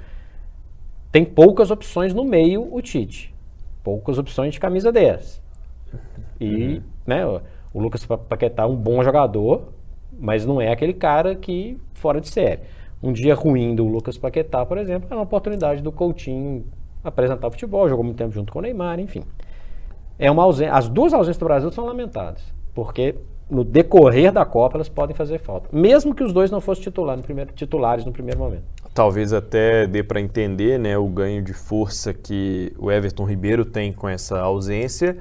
Tem 1.11 1.25
poucas 1.25 1.70
opções 1.70 2.12
no 2.12 2.25
meio 2.25 2.68
o 2.75 2.82
Tite 2.82 3.35
poucas 3.82 4.18
opções 4.18 4.54
de 4.54 4.61
camisa 4.61 4.92
10. 4.92 5.42
E, 6.40 6.47
uhum. 6.47 6.82
né, 7.06 7.26
o 7.26 7.80
Lucas 7.80 8.04
Paquetá 8.06 8.62
é 8.62 8.66
um 8.66 8.76
bom 8.76 9.02
jogador, 9.02 9.73
mas 10.18 10.47
não 10.47 10.61
é 10.61 10.70
aquele 10.70 10.94
cara 10.94 11.35
que 11.35 11.78
fora 11.94 12.20
de 12.20 12.28
série. 12.28 12.61
Um 13.02 13.12
dia 13.12 13.35
ruim 13.35 13.75
do 13.75 13.87
Lucas 13.87 14.18
Paquetá, 14.18 14.64
por 14.64 14.78
exemplo, 14.78 15.09
é 15.11 15.14
uma 15.14 15.23
oportunidade 15.23 15.82
do 15.82 15.90
Coutinho 15.90 16.64
apresentar 17.02 17.49
o 17.49 17.50
futebol, 17.50 17.88
jogou 17.88 18.04
muito 18.04 18.16
tempo 18.16 18.33
junto 18.33 18.52
com 18.52 18.59
o 18.59 18.62
Neymar, 18.62 19.00
enfim. 19.00 19.23
É 20.19 20.30
uma 20.30 20.42
ausência, 20.42 20.73
as 20.73 20.88
duas 20.88 21.12
ausências 21.12 21.38
do 21.38 21.45
Brasil 21.47 21.71
são 21.71 21.87
lamentadas, 21.87 22.42
porque 22.75 23.14
no 23.50 23.64
decorrer 23.64 24.33
da 24.33 24.45
Copa 24.45 24.76
elas 24.76 24.88
podem 24.88 25.16
fazer 25.16 25.38
falta, 25.38 25.69
mesmo 25.73 26.14
que 26.14 26.23
os 26.23 26.33
dois 26.33 26.50
não 26.50 26.61
fossem 26.61 26.85
titular 26.85 27.16
no 27.16 27.23
primeiro, 27.23 27.52
titulares 27.52 28.04
no 28.04 28.12
primeiro 28.12 28.38
momento. 28.38 28.64
Talvez 28.95 29.33
até 29.33 29.87
dê 29.87 30.02
para 30.02 30.21
entender 30.21 30.78
né, 30.78 30.99
o 30.99 31.07
ganho 31.07 31.42
de 31.42 31.52
força 31.52 32.12
que 32.12 32.73
o 32.78 32.90
Everton 32.90 33.25
Ribeiro 33.25 33.64
tem 33.64 33.92
com 33.92 34.09
essa 34.09 34.40
ausência. 34.40 35.16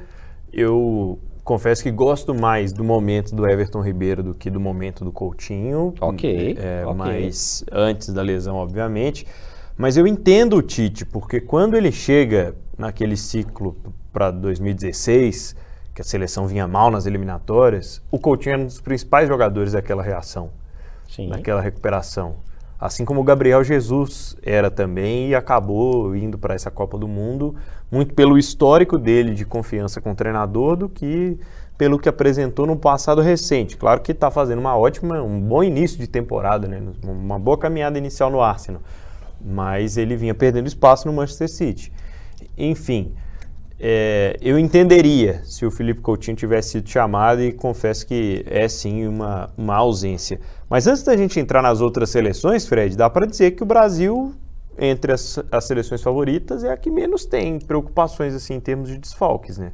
Eu 0.52 1.20
confesso 1.44 1.82
que 1.84 1.92
gosto 1.92 2.34
mais 2.34 2.74
do 2.74 2.84
momento 2.84 3.36
do 3.36 3.48
Everton 3.48 3.82
Ribeiro 3.82 4.22
do 4.22 4.34
que 4.34 4.50
do 4.50 4.60
momento 4.60 5.06
do 5.06 5.12
Coutinho. 5.12 5.94
Ok. 6.02 6.58
É, 6.60 6.86
okay. 6.86 6.96
Mas 6.96 7.64
antes 7.72 8.12
da 8.12 8.22
lesão, 8.22 8.56
obviamente. 8.56 9.26
Mas 9.80 9.96
eu 9.96 10.06
entendo 10.06 10.58
o 10.58 10.62
Tite, 10.62 11.06
porque 11.06 11.40
quando 11.40 11.78
ele 11.78 11.90
chega 11.90 12.54
naquele 12.78 13.16
ciclo 13.16 13.78
para 14.12 14.30
2016, 14.30 15.56
que 15.96 16.02
a 16.02 16.04
seleção 16.04 16.46
vinha 16.46 16.68
mal 16.68 16.92
nas 16.92 17.06
eliminatórias, 17.06 18.02
o 18.12 18.20
Coutinho 18.20 18.56
era 18.56 18.62
um 18.62 18.66
dos 18.66 18.82
principais 18.82 19.30
jogadores 19.30 19.72
daquela 19.72 20.04
reação, 20.04 20.50
Sim. 21.08 21.30
daquela 21.30 21.62
recuperação. 21.62 22.36
Assim 22.78 23.06
como 23.06 23.22
o 23.22 23.24
Gabriel 23.24 23.64
Jesus 23.64 24.36
era 24.44 24.70
também 24.70 25.30
e 25.30 25.36
acabou 25.36 26.14
indo 26.14 26.38
para 26.38 26.54
essa 26.54 26.70
Copa 26.70 26.98
do 26.98 27.08
Mundo, 27.08 27.56
muito 27.90 28.14
pelo 28.14 28.38
histórico 28.38 28.98
dele 28.98 29.34
de 29.34 29.46
confiança 29.46 30.02
com 30.02 30.12
o 30.12 30.16
treinador 30.16 30.76
do 30.76 30.90
que 30.90 31.40
pelo 31.78 31.98
que 31.98 32.10
apresentou 32.10 32.68
no 32.68 32.76
passado 32.76 33.22
recente. 33.22 33.78
Claro 33.78 34.02
que 34.02 34.12
está 34.12 34.30
fazendo 34.30 34.60
uma 34.60 34.76
ótima, 34.76 35.22
um 35.22 35.40
bom 35.40 35.64
início 35.64 35.98
de 35.98 36.08
temporada, 36.08 36.68
né? 36.68 36.84
uma 37.02 37.40
boa 37.40 37.58
caminhada 37.58 37.98
inicial 37.98 38.30
no 38.30 38.42
Arsenal, 38.42 38.82
mas 39.44 39.98
ele 39.98 40.16
vinha 40.16 40.34
perdendo 40.34 40.68
espaço 40.68 41.08
no 41.08 41.14
Manchester 41.14 41.50
City. 41.50 41.92
Enfim, 42.58 43.14
é, 43.82 44.36
eu 44.42 44.60
entenderia 44.60 45.42
se 45.46 45.66
o 45.66 45.72
Felipe 45.72 46.02
Coutinho 46.02 46.36
tivesse 46.36 46.72
sido 46.72 46.90
chamado 46.90 47.42
e 47.42 47.54
confesso 47.54 48.06
que 48.06 48.44
é 48.46 48.68
sim 48.68 49.08
uma, 49.08 49.50
uma 49.58 49.76
ausência. 49.76 50.40
Mas 50.70 50.86
antes 50.86 51.04
da 51.04 51.16
gente 51.16 51.40
entrar 51.40 51.62
nas 51.62 51.80
outras 51.80 52.10
seleções, 52.10 52.68
Fred, 52.68 52.98
dá 52.98 53.10
para 53.10 53.26
dizer 53.26 53.52
que 53.52 53.64
o 53.64 53.66
Brasil, 53.66 54.34
entre 54.78 55.14
as, 55.14 55.40
as, 55.50 55.64
seleções 55.64 56.02
favoritas, 56.02 56.66
é 56.66 56.72
a 56.74 56.78
que 56.78 56.92
menos 56.92 57.26
tem 57.26 57.58
preocupações 57.58 58.36
assim 58.36 58.56
em 58.56 58.60
termos 58.60 58.90
de 58.90 58.98
desfalques, 58.98 59.58
né? 59.58 59.72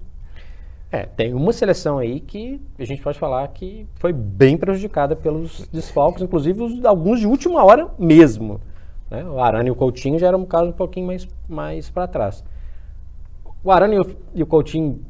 É, 0.91 1.07
tem 1.07 1.34
uma 1.34 1.51
seleção 1.51 1.98
aí 1.98 2.19
que 2.19 2.62
a 2.77 2.86
gente 2.86 3.01
pode 3.01 3.17
falar 3.17 3.48
que 3.50 3.88
foi 3.95 4.13
bem 4.13 4.55
prejudicada 4.55 5.15
pelos 5.15 5.67
desfalques, 5.74 6.22
inclusive 6.22 6.62
os, 6.62 6.86
alguns 6.86 7.19
de 7.19 7.25
última 7.25 7.65
hora 7.65 7.89
mesmo. 7.98 8.62
Né? 9.15 9.25
O 9.25 9.39
Arana 9.39 9.69
e 9.69 9.72
o 9.72 9.75
Coutinho 9.75 10.19
já 10.19 10.27
era 10.27 10.38
um 10.38 10.45
caso 10.45 10.69
um 10.69 10.74
pouquinho 10.74 11.07
mais, 11.07 11.27
mais 11.48 11.89
para 11.89 12.07
trás. 12.07 12.43
O 13.63 13.72
Arana 13.72 13.95
e 13.95 14.00
o, 14.00 14.17
e 14.34 14.43
o 14.43 14.45
Coutinho 14.45 15.03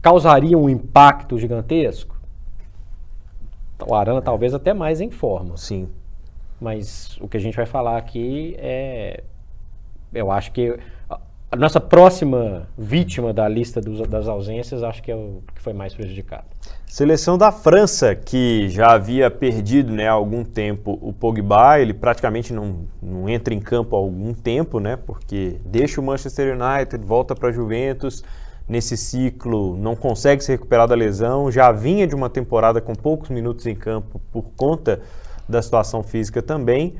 causariam 0.00 0.62
um 0.62 0.68
impacto 0.68 1.38
gigantesco? 1.38 2.16
O 3.84 3.94
Arana 3.94 4.22
talvez 4.22 4.54
até 4.54 4.72
mais 4.72 5.00
em 5.00 5.10
forma. 5.10 5.56
Sim. 5.56 5.88
Mas 6.60 7.18
o 7.20 7.28
que 7.28 7.36
a 7.36 7.40
gente 7.40 7.56
vai 7.56 7.66
falar 7.66 7.98
aqui 7.98 8.54
é. 8.58 9.24
Eu 10.14 10.30
acho 10.30 10.52
que 10.52 10.78
a 11.56 11.58
nossa 11.58 11.80
próxima 11.80 12.68
vítima 12.76 13.32
da 13.32 13.48
lista 13.48 13.80
dos, 13.80 14.06
das 14.06 14.28
ausências, 14.28 14.82
acho 14.82 15.02
que 15.02 15.10
é 15.10 15.14
o 15.14 15.42
que 15.54 15.62
foi 15.62 15.72
mais 15.72 15.94
prejudicado. 15.94 16.44
Seleção 16.86 17.38
da 17.38 17.50
França, 17.50 18.14
que 18.14 18.68
já 18.68 18.92
havia 18.92 19.30
perdido 19.30 19.90
né, 19.90 20.06
há 20.06 20.12
algum 20.12 20.44
tempo 20.44 20.98
o 21.00 21.14
Pogba, 21.14 21.80
ele 21.80 21.94
praticamente 21.94 22.52
não, 22.52 22.86
não 23.02 23.26
entra 23.26 23.54
em 23.54 23.58
campo 23.58 23.96
há 23.96 23.98
algum 23.98 24.34
tempo, 24.34 24.78
né, 24.78 24.96
porque 24.96 25.56
deixa 25.64 25.98
o 25.98 26.04
Manchester 26.04 26.54
United, 26.54 27.02
volta 27.02 27.34
para 27.34 27.48
a 27.48 27.52
Juventus, 27.52 28.22
nesse 28.68 28.94
ciclo 28.94 29.78
não 29.78 29.96
consegue 29.96 30.44
se 30.44 30.52
recuperar 30.52 30.86
da 30.86 30.94
lesão, 30.94 31.50
já 31.50 31.72
vinha 31.72 32.06
de 32.06 32.14
uma 32.14 32.28
temporada 32.28 32.82
com 32.82 32.94
poucos 32.94 33.30
minutos 33.30 33.64
em 33.66 33.74
campo 33.74 34.20
por 34.30 34.44
conta 34.56 35.00
da 35.48 35.62
situação 35.62 36.02
física 36.02 36.42
também. 36.42 36.96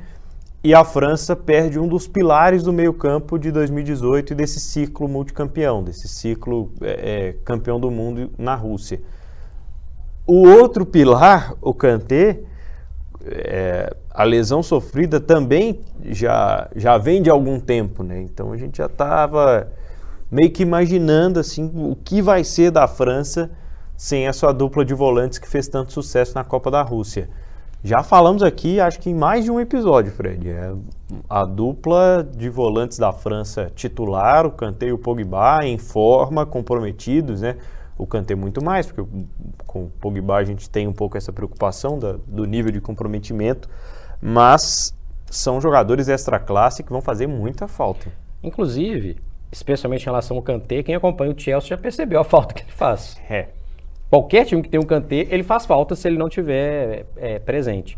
E 0.63 0.73
a 0.73 0.83
França 0.83 1.35
perde 1.35 1.79
um 1.79 1.87
dos 1.87 2.07
pilares 2.07 2.63
do 2.63 2.73
meio-campo 2.73 3.37
de 3.37 3.51
2018 3.51 4.33
e 4.33 4.35
desse 4.35 4.59
ciclo 4.59 5.07
multicampeão, 5.07 5.83
desse 5.83 6.07
ciclo 6.07 6.71
é, 6.81 7.29
é, 7.29 7.33
campeão 7.45 7.79
do 7.79 7.91
mundo 7.91 8.31
na 8.37 8.55
Rússia. 8.55 8.99
O 10.25 10.47
outro 10.47 10.85
pilar, 10.85 11.53
o 11.61 11.73
Kanté, 11.73 12.39
é, 13.25 13.95
a 14.09 14.23
lesão 14.23 14.63
sofrida 14.63 15.19
também 15.19 15.81
já, 16.05 16.67
já 16.75 16.97
vem 16.97 17.21
de 17.21 17.29
algum 17.29 17.59
tempo, 17.59 18.03
né? 18.03 18.21
Então 18.21 18.51
a 18.51 18.57
gente 18.57 18.79
já 18.79 18.87
estava 18.87 19.71
meio 20.29 20.51
que 20.51 20.63
imaginando 20.63 21.39
assim 21.39 21.71
o 21.73 21.95
que 21.95 22.21
vai 22.21 22.43
ser 22.43 22.71
da 22.71 22.87
França 22.87 23.49
sem 23.95 24.27
a 24.27 24.33
sua 24.33 24.51
dupla 24.51 24.83
de 24.83 24.93
volantes 24.93 25.39
que 25.39 25.47
fez 25.47 25.67
tanto 25.67 25.93
sucesso 25.93 26.35
na 26.35 26.43
Copa 26.43 26.69
da 26.69 26.81
Rússia. 26.81 27.29
Já 27.83 28.03
falamos 28.03 28.41
aqui, 28.41 28.79
acho 28.79 28.99
que 28.99 29.09
em 29.09 29.13
mais 29.13 29.45
de 29.45 29.51
um 29.51 29.59
episódio, 29.59 30.11
Fred. 30.11 30.49
É 30.49 30.73
a 31.29 31.45
dupla 31.45 32.27
de 32.35 32.49
volantes 32.49 32.97
da 32.97 33.11
França 33.11 33.71
titular, 33.75 34.45
o 34.45 34.51
Kanté 34.51 34.87
e 34.87 34.91
o 34.91 34.97
Pogba, 34.97 35.59
em 35.63 35.77
forma, 35.77 36.45
comprometidos, 36.45 37.41
né? 37.41 37.55
O 37.97 38.05
Kanté 38.05 38.35
muito 38.35 38.63
mais, 38.63 38.87
porque 38.91 39.09
com 39.65 39.85
o 39.85 39.89
Pogba 39.89 40.35
a 40.35 40.43
gente 40.43 40.69
tem 40.69 40.87
um 40.87 40.93
pouco 40.93 41.17
essa 41.17 41.31
preocupação 41.31 41.97
da, 41.97 42.15
do 42.27 42.45
nível 42.45 42.71
de 42.71 42.81
comprometimento, 42.81 43.69
mas 44.21 44.93
são 45.29 45.61
jogadores 45.61 46.07
extra 46.07 46.39
classe 46.39 46.83
que 46.83 46.91
vão 46.91 47.01
fazer 47.01 47.27
muita 47.27 47.67
falta. 47.67 48.11
Inclusive, 48.43 49.17
especialmente 49.51 50.01
em 50.03 50.05
relação 50.05 50.37
ao 50.37 50.43
Kanté, 50.43 50.83
quem 50.83 50.95
acompanha 50.95 51.31
o 51.31 51.39
Chelsea 51.39 51.69
já 51.69 51.77
percebeu 51.77 52.19
a 52.19 52.23
falta 52.23 52.53
que 52.53 52.63
ele 52.63 52.71
faz. 52.71 53.17
É. 53.29 53.56
Qualquer 54.09 54.45
time 54.45 54.61
que 54.61 54.69
tem 54.69 54.79
um 54.79 54.83
Kanté, 54.83 55.27
ele 55.29 55.43
faz 55.43 55.65
falta 55.65 55.95
se 55.95 56.07
ele 56.07 56.17
não 56.17 56.29
tiver 56.29 57.05
é, 57.17 57.39
presente. 57.39 57.97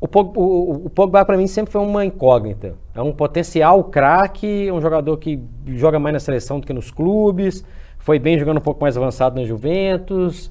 O, 0.00 0.08
Pogba, 0.08 0.40
o, 0.40 0.86
o 0.86 0.90
Pogba 0.90 1.24
para 1.24 1.36
mim 1.36 1.46
sempre 1.46 1.70
foi 1.70 1.80
uma 1.80 2.04
incógnita. 2.04 2.74
É 2.94 3.02
um 3.02 3.12
potencial 3.12 3.84
craque, 3.84 4.70
um 4.72 4.80
jogador 4.80 5.16
que 5.18 5.38
joga 5.66 5.98
mais 5.98 6.14
na 6.14 6.20
seleção 6.20 6.58
do 6.58 6.66
que 6.66 6.72
nos 6.72 6.90
clubes, 6.90 7.64
foi 7.98 8.18
bem 8.18 8.38
jogando 8.38 8.58
um 8.58 8.62
pouco 8.62 8.80
mais 8.80 8.96
avançado 8.96 9.38
na 9.38 9.46
Juventus. 9.46 10.50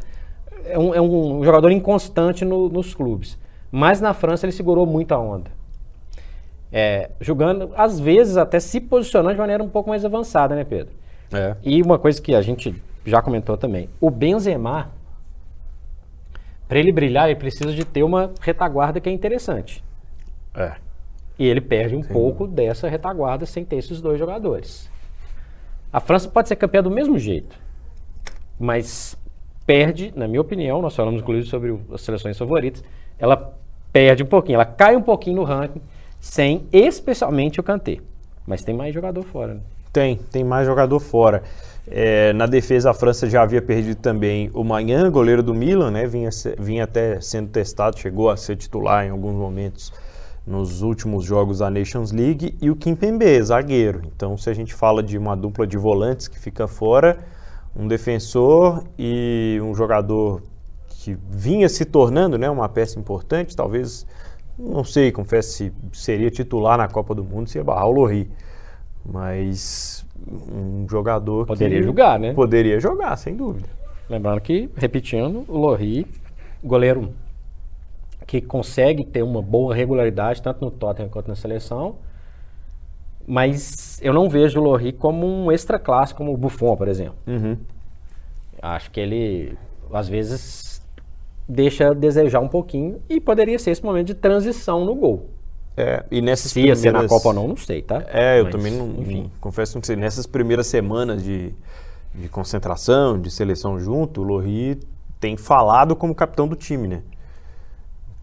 É 0.66 0.78
um, 0.78 0.94
é 0.94 1.02
um 1.02 1.44
jogador 1.44 1.72
inconstante 1.72 2.46
no, 2.46 2.70
nos 2.70 2.94
clubes. 2.94 3.38
Mas 3.72 4.00
na 4.00 4.14
França 4.14 4.46
ele 4.46 4.54
segurou 4.54 4.86
muito 4.86 5.14
a 5.14 5.20
onda. 5.20 5.52
É, 6.72 7.10
jogando, 7.20 7.72
às 7.76 8.00
vezes, 8.00 8.38
até 8.38 8.60
se 8.60 8.80
posicionando 8.80 9.34
de 9.34 9.40
maneira 9.40 9.64
um 9.64 9.70
pouco 9.70 9.90
mais 9.90 10.06
avançada, 10.06 10.56
né, 10.56 10.64
Pedro? 10.64 10.94
É. 11.34 11.56
E 11.64 11.82
uma 11.82 11.98
coisa 11.98 12.22
que 12.22 12.36
a 12.36 12.42
gente 12.42 12.76
já 13.10 13.22
comentou 13.22 13.58
também. 13.58 13.90
O 14.00 14.10
Benzema, 14.10 14.90
para 16.68 16.80
ele 16.80 16.92
brilhar, 16.92 17.30
ele 17.30 17.40
precisa 17.40 17.74
de 17.74 17.84
ter 17.84 18.04
uma 18.04 18.32
retaguarda 18.42 19.00
que 19.00 19.10
é 19.10 19.12
interessante. 19.12 19.84
É. 20.56 20.74
E 21.38 21.46
ele 21.48 21.62
perde 21.62 21.96
um 21.96 22.02
pouco 22.04 22.46
dessa 22.48 22.88
retaguarda 22.90 23.46
sem 23.46 23.64
ter 23.66 23.78
esses 23.78 24.02
dois 24.02 24.20
jogadores. 24.20 24.90
A 25.92 26.00
França 26.00 26.30
pode 26.30 26.48
ser 26.48 26.56
campeã 26.56 26.84
do 26.84 26.92
mesmo 26.92 27.18
jeito, 27.18 27.58
mas 28.60 29.18
perde, 29.66 30.14
na 30.16 30.28
minha 30.28 30.42
opinião, 30.42 30.82
nós 30.82 30.96
falamos 30.96 31.22
inclusive 31.22 31.48
sobre 31.48 31.72
o- 31.72 31.82
as 31.94 32.02
seleções 32.02 32.38
favoritas, 32.38 32.84
ela 33.18 33.54
perde 33.92 34.22
um 34.22 34.26
pouquinho, 34.28 34.56
ela 34.56 34.66
cai 34.66 34.96
um 34.96 35.02
pouquinho 35.02 35.38
no 35.38 35.44
ranking, 35.44 35.82
sem 36.20 36.68
especialmente 36.72 37.60
o 37.60 37.64
Kanté. 37.64 37.98
Mas 38.46 38.62
tem 38.64 38.76
mais 38.76 38.94
jogador 38.94 39.24
fora. 39.24 39.56
Né? 39.56 39.62
Tem, 39.94 40.18
tem 40.18 40.44
mais 40.44 40.68
jogador 40.68 41.00
fora. 41.00 41.44
É, 41.88 42.34
na 42.34 42.46
defesa, 42.46 42.92
a 42.92 42.94
França 42.94 43.30
já 43.30 43.42
havia 43.42 43.62
perdido 43.62 44.00
também 44.00 44.52
o 44.54 44.64
Manhã, 44.64 45.10
goleiro 45.10 45.42
do 45.42 45.54
Milan, 45.54 45.92
né? 45.92 46.06
Vinha, 46.06 46.30
vinha 46.60 46.84
até 46.84 47.20
sendo 47.20 47.50
testado, 47.50 48.00
chegou 48.00 48.30
a 48.30 48.38
ser 48.38 48.56
titular 48.56 49.06
em 49.06 49.10
alguns 49.10 49.34
momentos 49.34 49.92
nos 50.46 50.82
últimos 50.82 51.26
jogos 51.26 51.60
da 51.60 51.70
Nations 51.70 52.12
League, 52.12 52.56
e 52.60 52.72
o 52.72 52.76
Kimpembe, 52.76 53.42
zagueiro. 53.44 54.02
Então, 54.06 54.36
se 54.36 54.50
a 54.50 54.54
gente 54.54 54.74
fala 54.74 55.04
de 55.04 55.18
uma 55.18 55.36
dupla 55.36 55.68
de 55.68 55.78
volantes 55.78 56.28
que 56.28 56.40
fica 56.40 56.68
fora, 56.68 57.20
um 57.76 57.88
defensor 57.88 58.84
e 58.98 59.60
um 59.62 59.76
jogador 59.76 60.42
que 60.88 61.16
vinha 61.30 61.70
se 61.70 61.86
tornando 61.86 62.38
né, 62.38 62.50
uma 62.50 62.68
peça 62.68 63.00
importante, 63.00 63.56
talvez, 63.56 64.08
não 64.58 64.84
sei, 64.84 65.12
confesso 65.12 65.52
se 65.52 65.74
seria 65.94 66.32
titular 66.32 66.78
na 66.78 66.88
Copa 66.88 67.14
do 67.14 67.24
Mundo 67.24 67.48
se 67.48 67.58
ia 67.58 67.64
barrar 67.64 67.88
o 67.88 67.92
Lohri. 67.92 68.30
Mas 69.12 70.06
um 70.52 70.88
jogador 70.90 71.46
Poderia 71.46 71.80
que 71.80 71.84
jogar, 71.84 72.20
né? 72.20 72.34
Poderia 72.34 72.80
jogar, 72.80 73.16
sem 73.16 73.36
dúvida. 73.36 73.68
Lembrando 74.10 74.42
que, 74.42 74.70
repetindo, 74.76 75.46
o 75.48 75.58
Lohri, 75.58 76.06
goleiro 76.64 77.14
que 78.26 78.42
consegue 78.42 79.04
ter 79.04 79.24
uma 79.24 79.42
boa 79.42 79.74
regularidade, 79.74 80.42
tanto 80.42 80.64
no 80.64 80.70
Tottenham 80.70 81.10
quanto 81.10 81.28
na 81.28 81.36
seleção, 81.36 81.96
mas 83.26 84.00
eu 84.02 84.14
não 84.14 84.30
vejo 84.30 84.60
o 84.60 84.64
Lohri 84.64 84.92
como 84.92 85.26
um 85.26 85.52
extra 85.52 85.80
classe, 85.80 86.14
como 86.14 86.34
o 86.34 86.38
Buffon, 86.38 86.76
por 86.76 86.88
exemplo. 86.88 87.16
Uhum. 87.26 87.58
Acho 88.62 88.92
que 88.92 89.00
ele, 89.00 89.58
às 89.92 90.08
vezes, 90.08 90.82
deixa 91.48 91.90
a 91.90 91.94
desejar 91.94 92.40
um 92.40 92.48
pouquinho 92.48 93.02
e 93.10 93.20
poderia 93.20 93.58
ser 93.58 93.72
esse 93.72 93.84
momento 93.84 94.08
de 94.08 94.16
transição 94.16 94.86
no 94.86 94.94
gol. 94.94 95.30
É, 95.80 96.04
e 96.12 96.22
nessas 96.22 96.52
Se 96.52 96.60
ia 96.60 96.76
ser 96.76 96.92
na 96.92 97.08
Copa 97.08 97.30
ou 97.30 97.34
não, 97.34 97.48
não 97.48 97.56
sei, 97.56 97.82
tá? 97.82 98.04
É, 98.08 98.42
eu 98.42 98.44
Mas, 98.44 98.52
também 98.52 98.74
não, 98.74 99.02
Enfim, 99.02 99.32
confesso 99.40 99.78
não 99.78 99.84
sei. 99.84 99.96
Nessas 99.96 100.28
primeiras 100.28 100.68
semanas 100.68 101.24
de, 101.24 101.54
de 102.14 102.28
concentração, 102.28 103.18
de 103.18 103.32
seleção 103.32 103.80
junto, 103.80 104.20
o 104.20 104.24
Lohri 104.26 104.78
tem 105.22 105.38
falado 105.38 105.96
como 105.96 106.14
capitão 106.14 106.50
do 106.50 106.56
time, 106.58 106.86
né? 106.86 107.02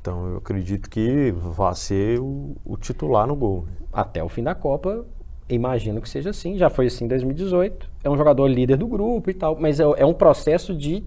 Então 0.03 0.29
eu 0.29 0.37
acredito 0.37 0.91
que 0.91 1.33
vai 1.33 1.75
ser 1.75 2.21
o, 2.21 2.55
o 2.63 2.77
titular 2.77 3.27
no 3.27 3.35
gol. 3.35 3.65
né? 3.67 3.87
até 3.91 4.23
o 4.23 4.29
fim 4.29 4.43
da 4.43 4.55
Copa, 4.55 5.07
imagino 5.49 6.03
que 6.03 6.11
seja 6.11 6.29
assim. 6.29 6.59
Já 6.59 6.69
foi 6.69 6.89
assim 6.89 7.07
em 7.07 7.09
2018. 7.09 7.89
É 8.05 8.11
um 8.11 8.19
jogador 8.19 8.47
líder 8.49 8.77
do 8.77 8.87
grupo 8.87 9.31
e 9.31 9.35
tal, 9.35 9.57
mas 9.59 9.81
é, 9.81 9.85
é 9.97 10.05
um 10.05 10.13
processo 10.13 10.77
de 10.77 11.03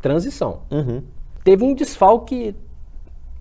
transição. 0.00 0.62
Uhum. 0.70 1.02
Teve 1.44 1.62
um 1.64 1.74
desfalque 1.74 2.56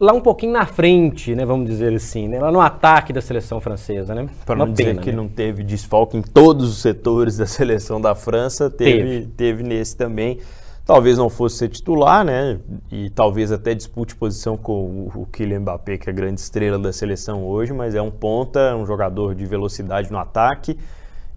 lá 0.01 0.13
um 0.13 0.19
pouquinho 0.19 0.51
na 0.51 0.65
frente, 0.65 1.35
né, 1.35 1.45
vamos 1.45 1.69
dizer 1.69 1.93
assim, 1.93 2.27
né, 2.27 2.39
lá 2.39 2.51
no 2.51 2.59
ataque 2.59 3.13
da 3.13 3.21
seleção 3.21 3.61
francesa, 3.61 4.15
né? 4.15 4.27
Para 4.43 4.55
não 4.55 4.71
dizer 4.71 4.85
pena, 4.85 5.01
que 5.01 5.11
né? 5.11 5.15
não 5.15 5.27
teve 5.27 5.63
desfalque 5.63 6.17
em 6.17 6.23
todos 6.23 6.67
os 6.67 6.81
setores 6.81 7.37
da 7.37 7.45
seleção 7.47 8.01
da 8.01 8.15
França, 8.15 8.69
teve, 8.69 9.27
teve. 9.37 9.61
nesse 9.61 9.95
também. 9.95 10.39
Talvez 10.83 11.19
não 11.19 11.29
fosse 11.29 11.57
ser 11.57 11.69
titular, 11.69 12.25
né? 12.25 12.59
E 12.91 13.11
talvez 13.11 13.51
até 13.51 13.75
dispute 13.75 14.15
posição 14.15 14.57
com 14.57 14.73
o, 14.73 15.11
o 15.21 15.25
Kylian 15.27 15.59
Mbappé, 15.59 15.99
que 15.99 16.09
é 16.09 16.11
a 16.11 16.15
grande 16.15 16.41
estrela 16.41 16.79
da 16.79 16.91
seleção 16.91 17.45
hoje, 17.45 17.71
mas 17.71 17.93
é 17.93 18.01
um 18.01 18.09
ponta, 18.09 18.75
um 18.75 18.85
jogador 18.85 19.35
de 19.35 19.45
velocidade 19.45 20.11
no 20.11 20.17
ataque 20.17 20.75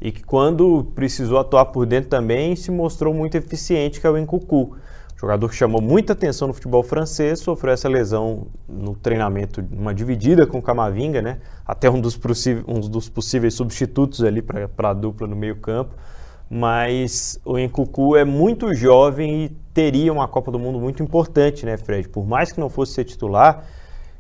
e 0.01 0.11
que 0.11 0.23
quando 0.23 0.87
precisou 0.95 1.39
atuar 1.39 1.67
por 1.67 1.87
dentro 1.87 2.11
também 2.11 2.57
se 2.57 2.71
mostrou 2.71 3.13
muito 3.13 3.37
eficiente, 3.37 4.01
que 4.01 4.07
é 4.07 4.11
o 4.11 4.17
Nkunku. 4.17 4.77
Jogador 5.17 5.49
que 5.49 5.55
chamou 5.55 5.81
muita 5.81 6.13
atenção 6.13 6.49
no 6.49 6.55
futebol 6.55 6.83
francês, 6.83 7.39
sofreu 7.39 7.73
essa 7.73 7.89
lesão 7.89 8.49
no 8.69 8.95
treinamento, 8.97 9.65
uma 9.71 9.95
dividida 9.95 10.47
com 10.47 10.59
o 10.59 10.63
Camavinga, 10.63 11.23
né? 11.23 11.39
Até 11.65 11.89
um 11.89 12.01
dos, 12.01 12.17
possíveis, 12.17 12.65
um 12.67 12.81
dos 12.81 13.09
possíveis 13.09 13.55
substitutos 13.55 14.25
ali 14.25 14.43
para 14.43 14.91
a 14.91 14.93
dupla 14.93 15.27
no 15.27 15.37
meio 15.37 15.57
campo. 15.57 15.95
Mas 16.51 17.41
o 17.45 17.57
Nkunku 17.57 18.17
é 18.17 18.25
muito 18.25 18.75
jovem 18.75 19.45
e 19.45 19.49
teria 19.73 20.13
uma 20.13 20.29
Copa 20.29 20.51
do 20.51 20.59
Mundo 20.59 20.79
muito 20.79 21.03
importante, 21.03 21.65
né, 21.65 21.77
Fred? 21.77 22.09
Por 22.09 22.27
mais 22.27 22.53
que 22.53 22.61
não 22.61 22.69
fosse 22.69 22.93
ser 22.93 23.05
titular, 23.05 23.65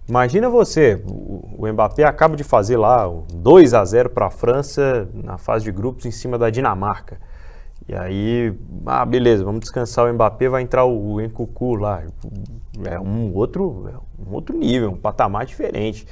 imagina 0.08 0.48
você, 0.48 1.02
o, 1.06 1.66
Mbappé 1.66 2.04
acaba 2.04 2.34
de 2.34 2.44
fazer 2.44 2.76
lá 2.76 3.08
um 3.08 3.24
2 3.34 3.74
a 3.74 3.84
0 3.84 4.10
para 4.10 4.26
a 4.26 4.30
França 4.30 5.08
na 5.12 5.38
fase 5.38 5.64
de 5.64 5.72
grupos 5.72 6.06
em 6.06 6.10
cima 6.10 6.38
da 6.38 6.50
Dinamarca. 6.50 7.18
E 7.86 7.94
aí, 7.94 8.54
ah, 8.86 9.04
beleza, 9.04 9.44
vamos 9.44 9.60
descansar 9.60 10.06
o 10.08 10.12
Mbappé, 10.14 10.48
vai 10.48 10.62
entrar 10.62 10.84
o, 10.86 11.20
Nkunku 11.20 11.74
lá. 11.74 12.02
É 12.84 12.98
um 12.98 13.32
outro, 13.34 13.88
é 13.92 14.22
um 14.26 14.34
outro 14.34 14.56
nível, 14.56 14.92
um 14.92 14.96
patamar 14.96 15.44
diferente. 15.44 16.06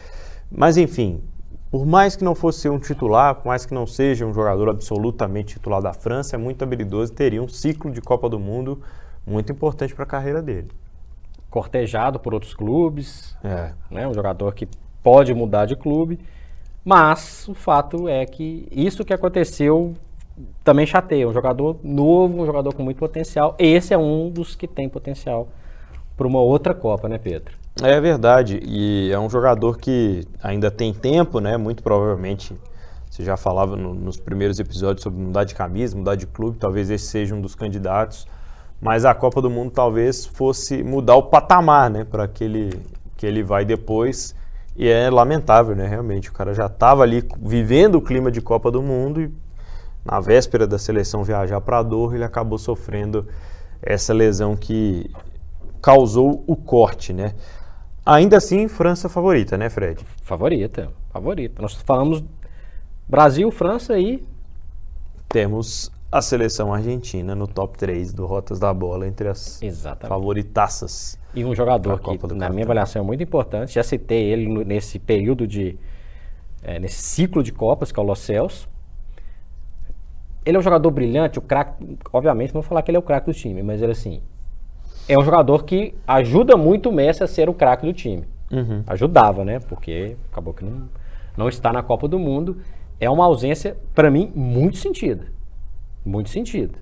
Mas 0.51 0.77
enfim, 0.77 1.23
por 1.71 1.87
mais 1.87 2.15
que 2.15 2.23
não 2.23 2.35
fosse 2.35 2.69
um 2.69 2.79
titular, 2.79 3.37
por 3.37 3.47
mais 3.47 3.65
que 3.65 3.73
não 3.73 3.87
seja 3.87 4.27
um 4.27 4.35
jogador 4.35 4.69
absolutamente 4.69 5.55
titular 5.55 5.81
da 5.81 5.95
França, 5.95 6.37
é 6.37 6.39
muito 6.39 6.63
habilidoso 6.63 7.11
e 7.11 7.17
teria 7.17 7.43
um 7.43 7.49
ciclo 7.49 7.91
de 7.91 8.03
Copa 8.03 8.29
do 8.29 8.39
Mundo 8.39 8.83
muito 9.27 9.51
importante 9.51 9.95
para 9.95 10.05
a 10.05 10.07
carreira 10.07 10.43
dele. 10.43 10.69
Cortejado 11.49 12.21
por 12.21 12.35
outros 12.35 12.53
clubes, 12.53 13.35
É. 13.43 13.73
né? 13.91 14.07
Um 14.07 14.13
jogador 14.13 14.53
que 14.55 14.69
pode 15.03 15.33
mudar 15.33 15.65
de 15.65 15.75
clube, 15.75 16.19
mas 16.85 17.49
o 17.49 17.55
fato 17.55 18.07
é 18.09 18.27
que 18.27 18.69
isso 18.71 19.05
que 19.05 19.13
aconteceu 19.15 19.95
também 20.65 20.87
chateia. 20.87 21.29
Um 21.29 21.33
jogador 21.33 21.77
novo, 21.83 22.43
um 22.43 22.47
jogador 22.47 22.75
com 22.75 22.83
muito 22.83 22.99
potencial. 22.99 23.55
Esse 23.59 23.95
é 23.95 23.99
um 23.99 24.31
dos 24.31 24.55
que 24.55 24.67
tem 24.67 24.89
potencial 24.89 25.49
para 26.17 26.27
uma 26.27 26.41
outra 26.41 26.75
Copa, 26.75 27.09
né, 27.09 27.19
Pedro? 27.19 27.55
É 27.83 27.99
verdade, 28.01 28.61
e 28.63 29.11
é 29.11 29.19
um 29.19 29.31
jogador 29.31 29.79
que 29.79 30.27
ainda 30.43 30.71
tem 30.71 30.93
tempo, 30.93 31.41
né? 31.41 31.57
Muito 31.57 31.83
provavelmente, 31.83 32.55
você 33.11 33.25
já 33.25 33.37
falava 33.37 33.77
no- 33.77 33.95
nos 33.95 34.19
primeiros 34.19 34.61
episódios 34.61 35.03
sobre 35.03 35.23
mudar 35.23 35.45
de 35.45 35.55
camisa, 35.55 35.97
mudar 35.97 36.15
de 36.15 36.27
clube, 36.27 36.59
talvez 36.59 36.91
esse 36.91 37.07
seja 37.07 37.35
um 37.35 37.41
dos 37.41 37.55
candidatos, 37.55 38.27
mas 38.79 39.07
a 39.07 39.15
Copa 39.15 39.41
do 39.41 39.49
Mundo 39.49 39.71
talvez 39.71 40.27
fosse 40.27 40.83
mudar 40.83 41.17
o 41.17 41.23
patamar, 41.23 41.89
né? 41.89 42.05
Para 42.05 42.29
que 42.29 42.45
ele, 42.45 42.79
que 43.17 43.25
ele 43.25 43.43
vai 43.43 43.65
depois, 43.65 44.35
e 44.77 44.87
é 44.87 45.09
lamentável, 45.09 45.75
né? 45.75 45.87
Realmente, 45.87 46.29
o 46.29 46.33
cara 46.33 46.53
já 46.53 46.67
estava 46.67 47.03
ali 47.03 47.27
vivendo 47.41 47.95
o 47.95 48.03
clima 48.03 48.31
de 48.31 48.43
Copa 48.43 48.71
do 48.71 48.83
Mundo 48.83 49.23
e 49.23 49.31
na 50.05 50.21
véspera 50.21 50.67
da 50.67 50.79
seleção 50.79 51.23
viajar 51.25 51.61
para 51.61 51.79
a 51.79 51.83
Doha, 51.83 52.17
ele 52.17 52.25
acabou 52.25 52.59
sofrendo 52.59 53.27
essa 53.81 54.13
lesão 54.13 54.57
que 54.57 55.11
causou 55.81 56.43
o 56.47 56.57
corte, 56.57 57.13
né? 57.13 57.35
Ainda 58.05 58.37
assim, 58.37 58.67
França 58.69 59.09
favorita, 59.09 59.57
né, 59.57 59.69
Fred? 59.71 60.05
Favorita, 60.23 60.91
favorita. 61.13 61.63
Nós 61.63 61.75
falamos 61.75 62.23
Brasil, 63.09 63.51
França 63.51 63.99
e 63.99 64.23
Temos 65.29 65.91
a 66.11 66.21
seleção 66.21 66.75
argentina 66.75 67.35
no 67.35 67.47
top 67.47 67.79
3 67.79 68.13
do 68.13 68.27
Rotas 68.27 68.59
da 68.59 68.73
Bola 68.75 69.07
entre 69.07 69.29
as 69.29 69.63
Exatamente. 69.63 70.09
favoritaças. 70.09 71.19
E 71.35 71.43
um 71.45 71.55
jogador 71.55 71.99
que, 72.01 72.11
na 72.11 72.19
Catar. 72.19 72.51
minha 72.51 72.65
avaliação, 72.65 73.03
é 73.03 73.05
muito 73.05 73.23
importante. 73.23 73.73
Já 73.75 73.83
citei 73.83 74.25
ele 74.31 74.65
nesse 74.65 74.99
período 74.99 75.47
de. 75.47 75.79
eh, 76.63 76.79
nesse 76.79 77.01
ciclo 77.03 77.43
de 77.43 77.51
Copas, 77.53 77.91
que 77.91 77.99
é 77.99 78.03
o 78.03 78.07
Los 78.07 78.19
Céus. 78.19 78.69
Ele 80.45 80.57
é 80.57 80.61
um 80.61 80.63
jogador 80.63 80.91
brilhante, 80.91 81.39
o 81.39 81.43
craque. 81.43 81.99
Obviamente, 82.13 82.55
não 82.55 82.61
vou 82.61 82.69
falar 82.69 82.83
que 82.83 82.91
ele 82.91 82.97
é 82.97 83.01
o 83.01 83.03
craque 83.03 83.27
do 83.27 83.35
time, 83.35 83.63
mas 83.63 83.81
ele 83.81 83.93
assim. 83.93 84.21
É 85.09 85.19
um 85.19 85.23
jogador 85.23 85.65
que 85.65 85.95
ajuda 86.07 86.57
muito 86.57 86.89
o 86.89 86.93
Messi 86.93 87.23
a 87.23 87.27
ser 87.27 87.49
o 87.49 87.55
craque 87.55 87.87
do 87.87 87.93
time. 87.93 88.25
Uhum. 88.51 88.83
Ajudava, 88.87 89.45
né? 89.45 89.59
Porque 89.61 90.17
acabou 90.31 90.53
que 90.53 90.65
não, 90.65 90.89
não 91.37 91.49
está 91.49 91.73
na 91.73 91.83
Copa 91.83 92.07
do 92.07 92.19
Mundo. 92.19 92.59
É 93.01 93.09
uma 93.11 93.25
ausência, 93.25 93.77
para 93.95 94.11
mim, 94.11 94.31
muito 94.35 94.77
sentida. 94.77 95.27
Muito 96.05 96.31
sentida. 96.31 96.79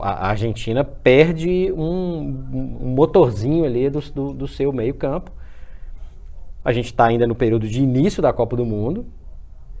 A 0.00 0.10
a 0.10 0.28
Argentina 0.28 0.82
perde 0.82 1.72
um, 1.72 2.78
um 2.82 2.88
motorzinho 2.88 3.64
ali 3.64 3.88
do, 3.88 4.00
do, 4.00 4.32
do 4.32 4.48
seu 4.48 4.72
meio-campo. 4.72 5.30
A 6.64 6.72
gente 6.72 6.86
está 6.86 7.06
ainda 7.06 7.26
no 7.26 7.34
período 7.34 7.68
de 7.68 7.80
início 7.80 8.20
da 8.20 8.32
Copa 8.32 8.56
do 8.56 8.66
Mundo. 8.66 9.06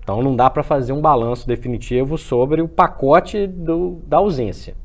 Então 0.06 0.22
não 0.22 0.36
dá 0.36 0.48
para 0.48 0.62
fazer 0.62 0.92
um 0.92 1.00
balanço 1.00 1.48
definitivo 1.48 2.16
sobre 2.16 2.62
o 2.62 2.68
pacote 2.68 3.44
do- 3.44 4.00
da 4.06 4.18
ausência. 4.18 4.76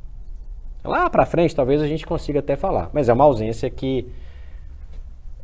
Lá 0.84 1.08
para 1.12 1.28
frente 1.28 1.56
talvez 1.56 1.80
a 1.80 1.86
gente 1.86 2.08
consiga 2.08 2.40
até 2.40 2.56
falar, 2.56 2.90
mas 2.92 3.08
é 3.08 3.14
uma 3.14 3.24
ausência 3.24 3.70
que 3.70 4.12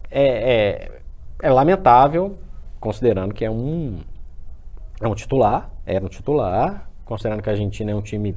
é, 0.09 0.25
é- 0.25 0.91
é 1.43 1.49
lamentável, 1.51 2.39
considerando 2.79 3.35
que 3.35 3.45
é 3.45 3.51
um, 3.51 3.99
é 4.99 5.07
um 5.07 5.13
titular, 5.13 5.69
era 5.85 6.03
um 6.03 6.09
titular, 6.09 6.89
considerando 7.05 7.43
que 7.43 7.49
a 7.49 7.51
Argentina 7.51 7.91
é 7.91 7.95
um 7.95 8.01
time 8.01 8.35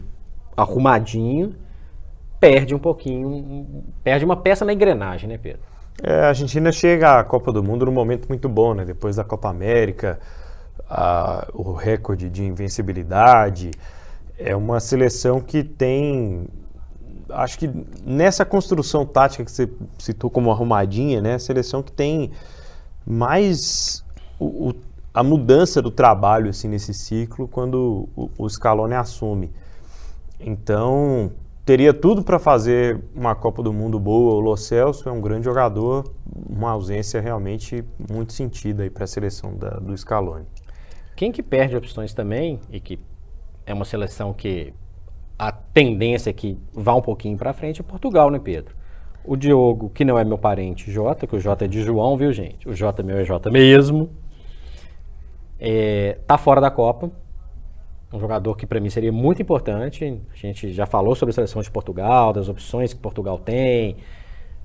arrumadinho, 0.55 1.55
perde 2.39 2.75
um 2.75 2.79
pouquinho, 2.79 3.67
perde 4.05 4.27
uma 4.27 4.37
peça 4.37 4.63
na 4.63 4.75
engrenagem, 4.75 5.27
né, 5.27 5.39
Pedro? 5.39 5.63
É, 6.03 6.21
a 6.21 6.29
Argentina 6.29 6.71
chega 6.71 7.19
à 7.19 7.25
Copa 7.25 7.51
do 7.51 7.63
Mundo 7.63 7.87
num 7.87 7.93
momento 7.93 8.29
muito 8.29 8.47
bom, 8.47 8.75
né? 8.75 8.85
Depois 8.85 9.17
da 9.17 9.25
Copa 9.25 9.49
América, 9.49 10.21
a, 10.91 11.47
o 11.55 11.73
recorde 11.73 12.29
de 12.29 12.45
invencibilidade. 12.45 13.71
É 14.37 14.57
uma 14.57 14.81
seleção 14.81 15.41
que 15.41 15.63
tem. 15.63 16.49
Acho 17.29 17.59
que 17.59 17.71
nessa 18.05 18.45
construção 18.45 19.07
tática 19.07 19.45
que 19.45 19.53
você 19.53 19.71
citou 19.99 20.29
como 20.29 20.51
arrumadinha, 20.51 21.21
né? 21.21 21.39
Seleção 21.39 21.83
que 21.83 21.93
tem 21.93 22.33
mais 23.07 24.05
o, 24.39 24.71
o, 24.71 24.75
a 25.15 25.23
mudança 25.23 25.81
do 25.81 25.91
trabalho 25.91 26.51
assim, 26.51 26.67
nesse 26.67 26.93
ciclo 26.93 27.47
quando 27.47 28.09
o, 28.17 28.31
o 28.37 28.49
Scaloni 28.49 28.95
assume. 28.95 29.53
Então, 30.41 31.31
teria 31.65 31.93
tudo 31.93 32.25
para 32.25 32.39
fazer 32.39 32.99
uma 33.15 33.35
Copa 33.35 33.63
do 33.63 33.73
Mundo 33.73 34.01
boa. 34.01 34.35
O 34.35 34.41
Lo 34.41 34.57
Celso 34.57 35.09
é 35.09 35.13
um 35.13 35.21
grande 35.21 35.45
jogador, 35.45 36.11
uma 36.49 36.71
ausência 36.71 37.21
realmente 37.21 37.85
muito 38.11 38.33
sentida 38.33 38.91
para 38.91 39.05
a 39.05 39.07
seleção 39.07 39.55
da, 39.55 39.71
do 39.79 39.97
Scaloni. 39.97 40.47
Quem 41.21 41.31
que 41.31 41.43
perde 41.43 41.77
opções 41.77 42.15
também 42.15 42.59
e 42.73 42.81
que 42.81 42.99
é 43.67 43.75
uma 43.75 43.85
seleção 43.85 44.33
que 44.33 44.73
a 45.39 45.53
tendência 45.53 46.31
é 46.31 46.33
que 46.33 46.59
vá 46.73 46.95
um 46.95 47.03
pouquinho 47.03 47.37
para 47.37 47.53
frente 47.53 47.79
é 47.79 47.85
Portugal, 47.85 48.31
né, 48.31 48.41
Pedro? 48.43 48.75
O 49.23 49.37
Diogo, 49.37 49.91
que 49.91 50.03
não 50.03 50.19
é 50.19 50.25
meu 50.25 50.39
parente, 50.39 50.91
Jota, 50.91 51.27
que 51.27 51.37
o 51.37 51.39
Jota 51.39 51.67
é 51.67 51.69
de 51.69 51.83
João, 51.83 52.17
viu, 52.17 52.33
gente? 52.33 52.67
O 52.67 52.75
Jota 52.75 53.03
meu 53.03 53.19
é 53.19 53.25
Jota 53.27 53.51
mesmo. 53.51 54.09
É, 55.59 56.17
tá 56.27 56.39
fora 56.39 56.59
da 56.59 56.71
Copa. 56.71 57.11
Um 58.11 58.19
jogador 58.19 58.57
que 58.57 58.67
para 58.67 58.81
mim 58.81 58.89
seria 58.89 59.13
muito 59.13 59.43
importante. 59.43 60.23
A 60.33 60.35
gente 60.35 60.73
já 60.73 60.87
falou 60.87 61.15
sobre 61.15 61.33
a 61.33 61.35
seleção 61.35 61.61
de 61.61 61.71
Portugal, 61.71 62.33
das 62.33 62.49
opções 62.49 62.95
que 62.95 62.99
Portugal 62.99 63.39
tem. 63.39 63.99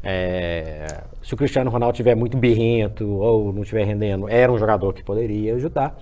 É, 0.02 1.04
se 1.22 1.34
o 1.34 1.38
Cristiano 1.38 1.70
Ronaldo 1.70 1.98
tiver 1.98 2.16
muito 2.16 2.38
birrento 2.38 3.06
ou 3.06 3.52
não 3.52 3.64
estiver 3.64 3.84
rendendo, 3.84 4.30
era 4.30 4.50
um 4.50 4.58
jogador 4.58 4.94
que 4.94 5.04
poderia 5.04 5.56
ajudar. 5.56 5.98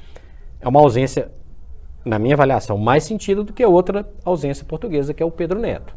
É 0.63 0.67
uma 0.67 0.79
ausência, 0.79 1.29
na 2.05 2.17
minha 2.17 2.35
avaliação, 2.35 2.77
mais 2.77 3.03
sentido 3.03 3.43
do 3.43 3.51
que 3.51 3.65
outra 3.65 4.09
ausência 4.23 4.63
portuguesa, 4.63 5.13
que 5.13 5.21
é 5.21 5.25
o 5.25 5.31
Pedro 5.31 5.59
Neto. 5.59 5.93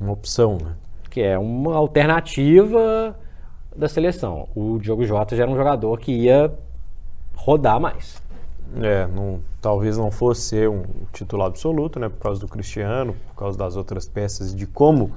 Uma 0.00 0.12
opção, 0.12 0.58
né? 0.62 0.76
Que 1.10 1.20
é 1.20 1.36
uma 1.36 1.74
alternativa 1.74 3.18
da 3.74 3.88
seleção. 3.88 4.46
O 4.54 4.78
Diogo 4.78 5.04
Jota 5.04 5.34
já 5.34 5.42
era 5.42 5.50
um 5.50 5.56
jogador 5.56 5.98
que 5.98 6.12
ia 6.12 6.52
rodar 7.34 7.80
mais. 7.80 8.22
É, 8.80 9.08
não, 9.08 9.40
talvez 9.60 9.98
não 9.98 10.12
fosse 10.12 10.42
ser 10.42 10.68
um 10.68 10.84
titular 11.12 11.48
absoluto, 11.48 11.98
né? 11.98 12.08
Por 12.08 12.20
causa 12.20 12.40
do 12.40 12.46
Cristiano, 12.46 13.16
por 13.30 13.34
causa 13.34 13.58
das 13.58 13.74
outras 13.74 14.06
peças, 14.08 14.54
de 14.54 14.68
como 14.68 15.10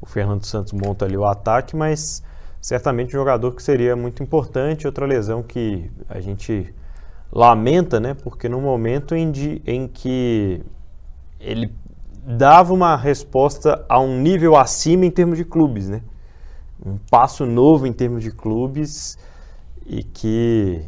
o 0.00 0.06
Fernando 0.06 0.44
Santos 0.44 0.72
monta 0.72 1.06
ali 1.06 1.16
o 1.16 1.24
ataque, 1.24 1.74
mas 1.74 2.22
certamente 2.60 3.16
um 3.16 3.18
jogador 3.18 3.50
que 3.50 3.62
seria 3.62 3.96
muito 3.96 4.22
importante. 4.22 4.86
Outra 4.86 5.06
lesão 5.06 5.42
que 5.42 5.90
a 6.08 6.20
gente 6.20 6.72
lamenta, 7.32 7.98
né? 7.98 8.14
Porque 8.14 8.48
no 8.48 8.60
momento 8.60 9.14
em, 9.14 9.30
de, 9.30 9.62
em 9.66 9.88
que 9.88 10.62
ele 11.40 11.72
dava 12.24 12.72
uma 12.72 12.94
resposta 12.96 13.84
a 13.88 13.98
um 13.98 14.20
nível 14.20 14.56
acima 14.56 15.06
em 15.06 15.10
termos 15.10 15.38
de 15.38 15.44
clubes, 15.44 15.88
né? 15.88 16.02
Um 16.84 16.98
passo 17.10 17.46
novo 17.46 17.86
em 17.86 17.92
termos 17.92 18.22
de 18.22 18.30
clubes 18.30 19.16
e 19.86 20.02
que 20.02 20.84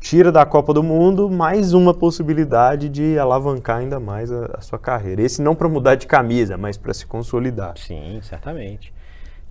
tira 0.00 0.32
da 0.32 0.46
Copa 0.46 0.72
do 0.72 0.82
Mundo 0.82 1.28
mais 1.28 1.72
uma 1.74 1.92
possibilidade 1.92 2.88
de 2.88 3.18
alavancar 3.18 3.78
ainda 3.78 4.00
mais 4.00 4.30
a, 4.30 4.46
a 4.54 4.60
sua 4.60 4.78
carreira. 4.78 5.20
Esse 5.22 5.42
não 5.42 5.54
para 5.54 5.68
mudar 5.68 5.94
de 5.94 6.06
camisa, 6.06 6.56
mas 6.56 6.76
para 6.76 6.94
se 6.94 7.06
consolidar. 7.06 7.76
Sim, 7.76 8.20
certamente. 8.22 8.92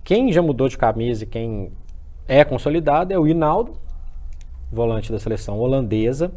Quem 0.02 0.32
já 0.32 0.40
mudou 0.40 0.68
de 0.68 0.78
camisa 0.78 1.24
e 1.24 1.26
quem 1.26 1.70
é 2.26 2.44
consolidado 2.44 3.12
é 3.12 3.18
o 3.18 3.26
Hinaldo, 3.26 3.76
volante 4.70 5.10
da 5.10 5.18
seleção 5.18 5.58
holandesa, 5.58 6.32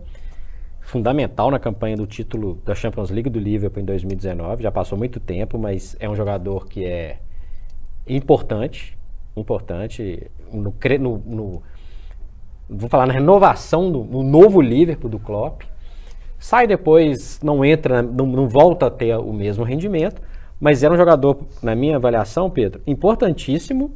fundamental 0.80 1.52
na 1.52 1.60
campanha 1.60 1.96
do 1.96 2.08
título 2.08 2.56
da 2.66 2.74
Champions 2.74 3.10
League 3.10 3.30
do 3.30 3.40
Liverpool 3.40 3.82
em 3.82 3.86
2019. 3.86 4.64
Já 4.64 4.72
passou 4.72 4.98
muito 4.98 5.20
tempo, 5.20 5.58
mas 5.58 5.96
é 6.00 6.10
um 6.10 6.16
jogador 6.16 6.68
que 6.68 6.86
é 6.86 7.20
importante, 8.08 8.98
importante 9.36 10.30
no, 10.52 10.74
no, 11.00 11.18
no 11.26 11.64
vou 12.70 12.90
falar 12.90 13.06
na 13.06 13.14
renovação 13.14 13.92
do 13.92 14.04
no 14.04 14.24
novo 14.24 14.62
Liverpool 14.62 15.10
do 15.10 15.20
Klopp. 15.20 15.64
Sai 16.40 16.66
depois, 16.66 17.40
não 17.44 17.64
entra, 17.64 18.02
não, 18.02 18.26
não, 18.26 18.48
volta 18.48 18.88
a 18.88 18.90
ter 18.90 19.16
o 19.16 19.32
mesmo 19.32 19.64
rendimento, 19.64 20.22
mas 20.60 20.82
era 20.84 20.94
um 20.94 20.98
jogador, 20.98 21.38
na 21.62 21.76
minha 21.76 21.98
avaliação, 21.98 22.50
Pedro, 22.50 22.82
importantíssimo 22.88 23.92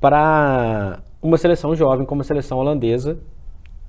para 0.00 1.00
uma 1.22 1.38
seleção 1.38 1.74
jovem 1.74 2.04
como 2.04 2.20
a 2.20 2.24
seleção 2.24 2.58
holandesa. 2.58 3.18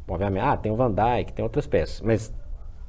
Obviamente, 0.07 0.43
ah, 0.43 0.55
tem 0.55 0.71
o 0.71 0.75
Van 0.75 0.91
Dijk, 0.91 1.33
tem 1.33 1.43
outras 1.43 1.67
peças, 1.67 2.01
mas 2.01 2.33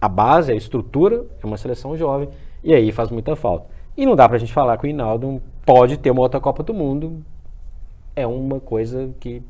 a 0.00 0.08
base, 0.08 0.52
a 0.52 0.54
estrutura 0.54 1.26
é 1.42 1.46
uma 1.46 1.56
seleção 1.56 1.96
jovem 1.96 2.28
e 2.62 2.72
aí 2.72 2.92
faz 2.92 3.10
muita 3.10 3.34
falta. 3.34 3.66
E 3.96 4.06
não 4.06 4.14
dá 4.14 4.28
para 4.28 4.36
a 4.36 4.40
gente 4.40 4.52
falar 4.52 4.76
que 4.78 4.86
o 4.86 4.88
Hinaldo 4.88 5.42
pode 5.66 5.96
ter 5.96 6.10
uma 6.10 6.20
outra 6.20 6.40
Copa 6.40 6.62
do 6.62 6.72
Mundo. 6.72 7.24
É 8.14 8.26
uma 8.26 8.60
coisa 8.60 9.10
que 9.18 9.42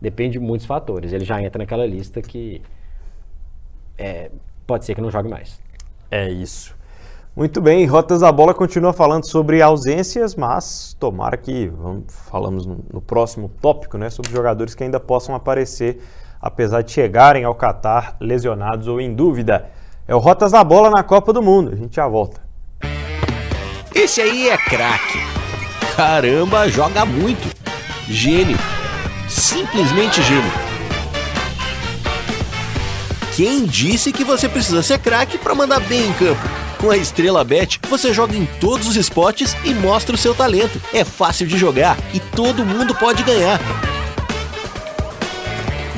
depende 0.00 0.34
de 0.34 0.38
muitos 0.38 0.66
fatores. 0.66 1.12
Ele 1.12 1.24
já 1.24 1.42
entra 1.42 1.58
naquela 1.58 1.84
lista 1.84 2.22
que 2.22 2.62
é, 3.96 4.30
pode 4.66 4.84
ser 4.84 4.94
que 4.94 5.00
não 5.00 5.10
jogue 5.10 5.28
mais. 5.28 5.60
É 6.10 6.30
isso. 6.30 6.76
Muito 7.34 7.60
bem, 7.60 7.86
Rotas 7.86 8.20
da 8.20 8.32
Bola 8.32 8.52
continua 8.52 8.92
falando 8.92 9.24
sobre 9.24 9.62
ausências, 9.62 10.34
mas 10.34 10.96
tomara 10.98 11.36
que 11.36 11.68
vamos, 11.68 12.04
falamos 12.28 12.66
no, 12.66 12.80
no, 12.92 13.00
próximo 13.00 13.48
tópico, 13.60 13.96
né, 13.96 14.10
sobre 14.10 14.32
jogadores 14.32 14.74
que 14.74 14.82
ainda 14.82 14.98
possam 14.98 15.36
aparecer, 15.36 16.00
apesar 16.40 16.82
de 16.82 16.92
chegarem 16.92 17.44
ao 17.44 17.54
Catar 17.54 18.16
lesionados 18.20 18.88
ou 18.88 19.00
em 19.00 19.14
dúvida. 19.14 19.66
É 20.06 20.14
o 20.14 20.18
Rotas 20.18 20.52
da 20.52 20.64
Bola 20.64 20.90
na 20.90 21.02
Copa 21.02 21.32
do 21.32 21.42
Mundo. 21.42 21.72
A 21.72 21.76
gente 21.76 21.96
já 21.96 22.06
volta. 22.08 22.40
Esse 23.94 24.20
aí 24.20 24.48
é 24.48 24.56
craque. 24.56 25.18
Caramba, 25.96 26.68
joga 26.68 27.04
muito. 27.04 27.48
Gênio 28.08 28.56
simplesmente 29.28 30.22
gênio. 30.22 30.50
Quem 33.36 33.66
disse 33.66 34.12
que 34.12 34.24
você 34.24 34.48
precisa 34.48 34.82
ser 34.82 34.98
craque 34.98 35.38
para 35.38 35.54
mandar 35.54 35.80
bem 35.80 36.08
em 36.08 36.12
campo? 36.14 36.40
Com 36.78 36.90
a 36.90 36.96
Estrela 36.96 37.44
Bet, 37.44 37.80
você 37.88 38.12
joga 38.12 38.36
em 38.36 38.46
todos 38.60 38.88
os 38.88 38.96
esportes 38.96 39.56
e 39.64 39.74
mostra 39.74 40.14
o 40.14 40.18
seu 40.18 40.34
talento. 40.34 40.80
É 40.92 41.04
fácil 41.04 41.46
de 41.46 41.56
jogar 41.56 41.96
e 42.12 42.20
todo 42.20 42.64
mundo 42.64 42.94
pode 42.94 43.22
ganhar. 43.22 43.60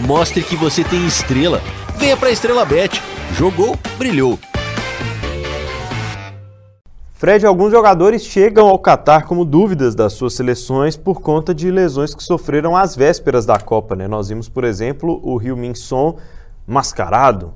Mostre 0.06 0.42
que 0.42 0.56
você 0.56 0.82
tem 0.82 1.06
estrela. 1.06 1.60
Venha 1.96 2.16
para 2.16 2.30
Estrela 2.30 2.64
Bet. 2.64 3.02
Jogou, 3.32 3.78
brilhou. 3.98 4.38
Fred, 7.12 7.44
alguns 7.44 7.70
jogadores 7.70 8.24
chegam 8.24 8.66
ao 8.66 8.78
Catar 8.78 9.26
como 9.26 9.44
dúvidas 9.44 9.94
das 9.94 10.14
suas 10.14 10.32
seleções 10.32 10.96
por 10.96 11.20
conta 11.20 11.54
de 11.54 11.70
lesões 11.70 12.14
que 12.14 12.22
sofreram 12.22 12.74
às 12.74 12.96
vésperas 12.96 13.44
da 13.44 13.58
Copa. 13.58 13.94
Né? 13.94 14.08
Nós 14.08 14.30
vimos, 14.30 14.48
por 14.48 14.64
exemplo, 14.64 15.20
o 15.22 15.36
Rio 15.36 15.54
Min 15.54 15.74
Son 15.74 16.16
mascarado, 16.66 17.52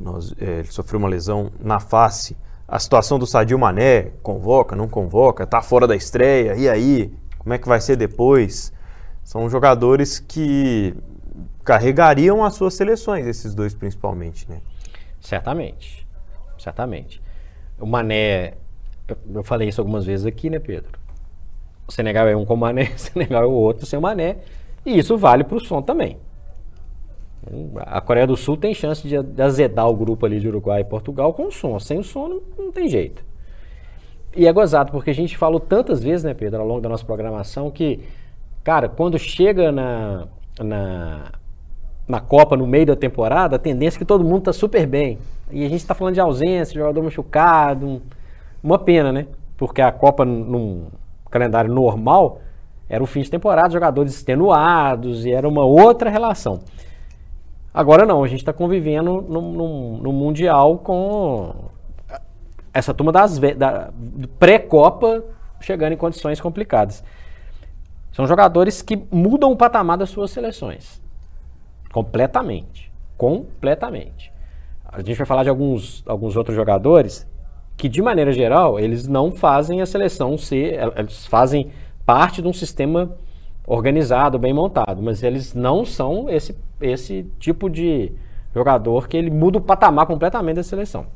Nós, 0.00 0.34
é, 0.40 0.60
ele 0.60 0.72
sofreu 0.72 0.98
uma 0.98 1.08
lesão 1.08 1.52
na 1.60 1.78
face. 1.78 2.34
A 2.66 2.78
situação 2.78 3.18
do 3.18 3.26
Sadio 3.26 3.58
Mané, 3.58 4.12
convoca, 4.22 4.74
não 4.74 4.88
convoca, 4.88 5.44
está 5.44 5.60
fora 5.60 5.86
da 5.86 5.94
estreia, 5.94 6.54
e 6.56 6.66
aí? 6.66 7.12
Como 7.38 7.52
é 7.52 7.58
que 7.58 7.68
vai 7.68 7.82
ser 7.82 7.96
depois? 7.96 8.72
São 9.22 9.50
jogadores 9.50 10.18
que 10.18 10.94
carregariam 11.64 12.44
as 12.44 12.54
suas 12.54 12.74
seleções, 12.74 13.26
esses 13.26 13.54
dois 13.54 13.74
principalmente, 13.74 14.48
né? 14.48 14.60
Certamente, 15.20 16.06
certamente. 16.58 17.22
O 17.78 17.86
Mané 17.86 18.54
eu 19.32 19.42
falei 19.42 19.68
isso 19.68 19.80
algumas 19.80 20.04
vezes 20.04 20.26
aqui, 20.26 20.48
né, 20.48 20.58
Pedro? 20.58 20.98
O 21.86 21.92
Senegal 21.92 22.28
é 22.28 22.36
um 22.36 22.44
com 22.44 22.56
Mané, 22.56 22.84
o 22.94 22.98
Senegal 22.98 23.42
é 23.42 23.46
o 23.46 23.50
outro 23.50 23.86
sem 23.86 23.98
o 23.98 24.02
Mané. 24.02 24.38
E 24.84 24.98
isso 24.98 25.16
vale 25.16 25.44
para 25.44 25.56
o 25.56 25.60
som 25.60 25.82
também. 25.82 26.16
A 27.80 28.00
Coreia 28.00 28.26
do 28.26 28.36
Sul 28.36 28.56
tem 28.56 28.72
chance 28.72 29.06
de, 29.06 29.42
azedar 29.42 29.88
o 29.88 29.96
grupo 29.96 30.24
ali 30.24 30.38
de 30.38 30.48
Uruguai 30.48 30.82
e 30.82 30.84
Portugal 30.84 31.34
com 31.34 31.48
o 31.48 31.52
som. 31.52 31.78
Sem 31.78 31.98
o 31.98 32.04
som 32.04 32.40
não 32.56 32.70
tem 32.70 32.88
jeito. 32.88 33.24
E 34.34 34.46
é 34.46 34.52
gozado, 34.52 34.92
porque 34.92 35.10
a 35.10 35.14
gente 35.14 35.36
falou 35.36 35.60
tantas 35.60 36.02
vezes, 36.02 36.24
né, 36.24 36.34
Pedro, 36.34 36.60
ao 36.60 36.66
longo 36.66 36.80
da 36.80 36.88
nossa 36.88 37.04
programação, 37.04 37.70
que, 37.70 38.00
cara, 38.64 38.88
quando 38.88 39.18
chega 39.18 39.70
na, 39.70 40.26
na, 40.60 41.32
na 42.06 42.20
Copa, 42.20 42.56
no 42.56 42.66
meio 42.66 42.86
da 42.86 42.96
temporada, 42.96 43.56
a 43.56 43.58
tendência 43.58 43.98
é 43.98 44.00
que 44.00 44.04
todo 44.04 44.24
mundo 44.24 44.42
tá 44.42 44.52
super 44.52 44.86
bem. 44.86 45.18
E 45.50 45.64
a 45.64 45.68
gente 45.68 45.80
está 45.80 45.94
falando 45.94 46.14
de 46.14 46.20
ausência, 46.20 46.74
jogador 46.74 47.02
machucado, 47.02 47.86
um, 47.86 48.00
uma 48.62 48.78
pena, 48.78 49.12
né? 49.12 49.26
Porque 49.56 49.80
a 49.80 49.92
Copa, 49.92 50.24
num 50.24 50.86
calendário 51.30 51.72
normal, 51.72 52.40
era 52.88 53.02
o 53.02 53.06
fim 53.06 53.22
de 53.22 53.30
temporada, 53.30 53.70
jogadores 53.70 54.14
extenuados 54.14 55.24
e 55.24 55.32
era 55.32 55.48
uma 55.48 55.64
outra 55.64 56.10
relação. 56.10 56.60
Agora 57.72 58.04
não, 58.04 58.22
a 58.22 58.28
gente 58.28 58.40
está 58.40 58.52
convivendo 58.52 59.22
no, 59.22 59.96
no, 59.96 60.12
Mundial 60.12 60.78
com 60.78 61.54
essa 62.74 62.92
turma 62.92 63.10
das 63.10 63.38
da, 63.38 63.90
pré-Copa 64.38 65.24
chegando 65.60 65.92
em 65.92 65.96
condições 65.96 66.40
complicadas. 66.40 67.02
São 68.12 68.26
jogadores 68.26 68.82
que 68.82 69.02
mudam 69.10 69.50
o 69.50 69.56
patamar 69.56 69.96
das 69.96 70.10
suas 70.10 70.30
seleções. 70.30 71.02
Completamente. 71.90 72.92
Completamente. 73.16 74.32
A 74.84 75.00
gente 75.00 75.16
vai 75.16 75.26
falar 75.26 75.42
de 75.42 75.48
alguns, 75.48 76.02
alguns 76.06 76.36
outros 76.36 76.54
jogadores 76.54 77.26
que, 77.76 77.88
de 77.88 78.02
maneira 78.02 78.32
geral, 78.32 78.78
eles 78.78 79.08
não 79.08 79.32
fazem 79.32 79.80
a 79.80 79.86
seleção 79.86 80.36
ser. 80.36 80.78
Eles 80.96 81.26
fazem 81.26 81.70
parte 82.04 82.42
de 82.42 82.48
um 82.48 82.52
sistema 82.52 83.16
organizado, 83.66 84.38
bem 84.38 84.52
montado, 84.52 85.02
mas 85.02 85.22
eles 85.22 85.54
não 85.54 85.84
são 85.84 86.28
esse, 86.28 86.56
esse 86.80 87.30
tipo 87.38 87.70
de 87.70 88.12
jogador 88.54 89.08
que 89.08 89.16
ele 89.16 89.30
muda 89.30 89.58
o 89.58 89.60
patamar 89.60 90.06
completamente 90.06 90.56
da 90.56 90.62
seleção. 90.62 91.06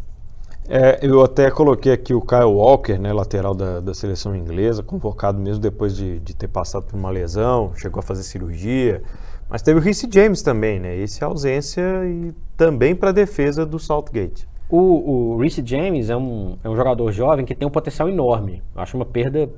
É, 0.68 0.98
eu 1.00 1.22
até 1.22 1.50
coloquei 1.50 1.92
aqui 1.92 2.12
o 2.12 2.20
Kyle 2.20 2.44
Walker, 2.44 2.98
né, 2.98 3.12
lateral 3.12 3.55
da, 3.55 3.79
da 3.79 3.94
seleção 3.94 4.35
inglesa, 4.35 4.83
convocado 4.83 5.38
mesmo 5.38 5.62
depois 5.62 5.96
de, 5.96 6.18
de, 6.18 6.35
ter 6.35 6.48
passado 6.48 6.85
por 6.87 6.96
uma 6.96 7.09
lesão, 7.09 7.72
chegou 7.76 8.00
a 8.00 8.02
fazer 8.02 8.24
cirurgia. 8.24 9.02
Mas 9.48 9.62
teve 9.62 9.79
o 9.79 9.83
Reece 9.83 10.09
James 10.11 10.42
também, 10.42 10.81
né? 10.81 10.96
Esse 10.96 11.22
é 11.22 11.26
ausência 11.26 11.83
e 12.05 12.35
também 12.57 12.96
para 12.96 13.11
a 13.11 13.12
defesa 13.12 13.64
do 13.64 13.79
Southgate. 13.79 14.48
O, 14.68 15.35
o 15.35 15.37
Reece 15.38 15.62
James 15.64 16.11
é 16.11 16.16
um, 16.16 16.59
é 16.64 16.68
um 16.68 16.74
jogador 16.74 17.12
jovem 17.12 17.46
que 17.46 17.55
tem 17.55 17.66
um 17.66 17.70
potencial 17.70 18.09
enorme. 18.09 18.61
Acho 18.74 18.96
uma 18.96 19.07
perda 19.07 19.48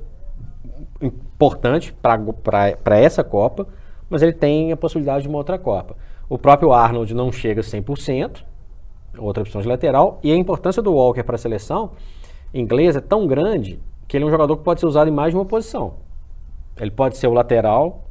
importante 1.01 1.91
para 1.91 2.99
essa 2.99 3.23
Copa, 3.23 3.67
mas 4.07 4.21
ele 4.21 4.33
tem 4.33 4.71
a 4.71 4.77
possibilidade 4.77 5.23
de 5.23 5.29
uma 5.29 5.39
outra 5.39 5.57
Copa. 5.57 5.95
O 6.29 6.37
próprio 6.37 6.71
Arnold 6.71 7.11
não 7.15 7.31
chega 7.31 7.61
100%, 7.61 8.43
outra 9.17 9.43
opção 9.43 9.61
de 9.61 9.67
lateral, 9.67 10.19
e 10.23 10.31
a 10.31 10.35
importância 10.35 10.81
do 10.81 10.93
Walker 10.93 11.23
para 11.23 11.35
a 11.35 11.37
seleção 11.37 11.91
inglesa 12.53 12.99
é 12.99 13.01
tão 13.01 13.27
grande 13.27 13.79
que 14.07 14.17
ele 14.17 14.23
é 14.23 14.27
um 14.27 14.31
jogador 14.31 14.57
que 14.57 14.63
pode 14.63 14.79
ser 14.79 14.87
usado 14.87 15.07
em 15.07 15.13
mais 15.13 15.31
de 15.31 15.37
uma 15.37 15.45
posição. 15.45 15.95
Ele 16.79 16.91
pode 16.91 17.17
ser 17.17 17.27
o 17.27 17.33
lateral, 17.33 18.05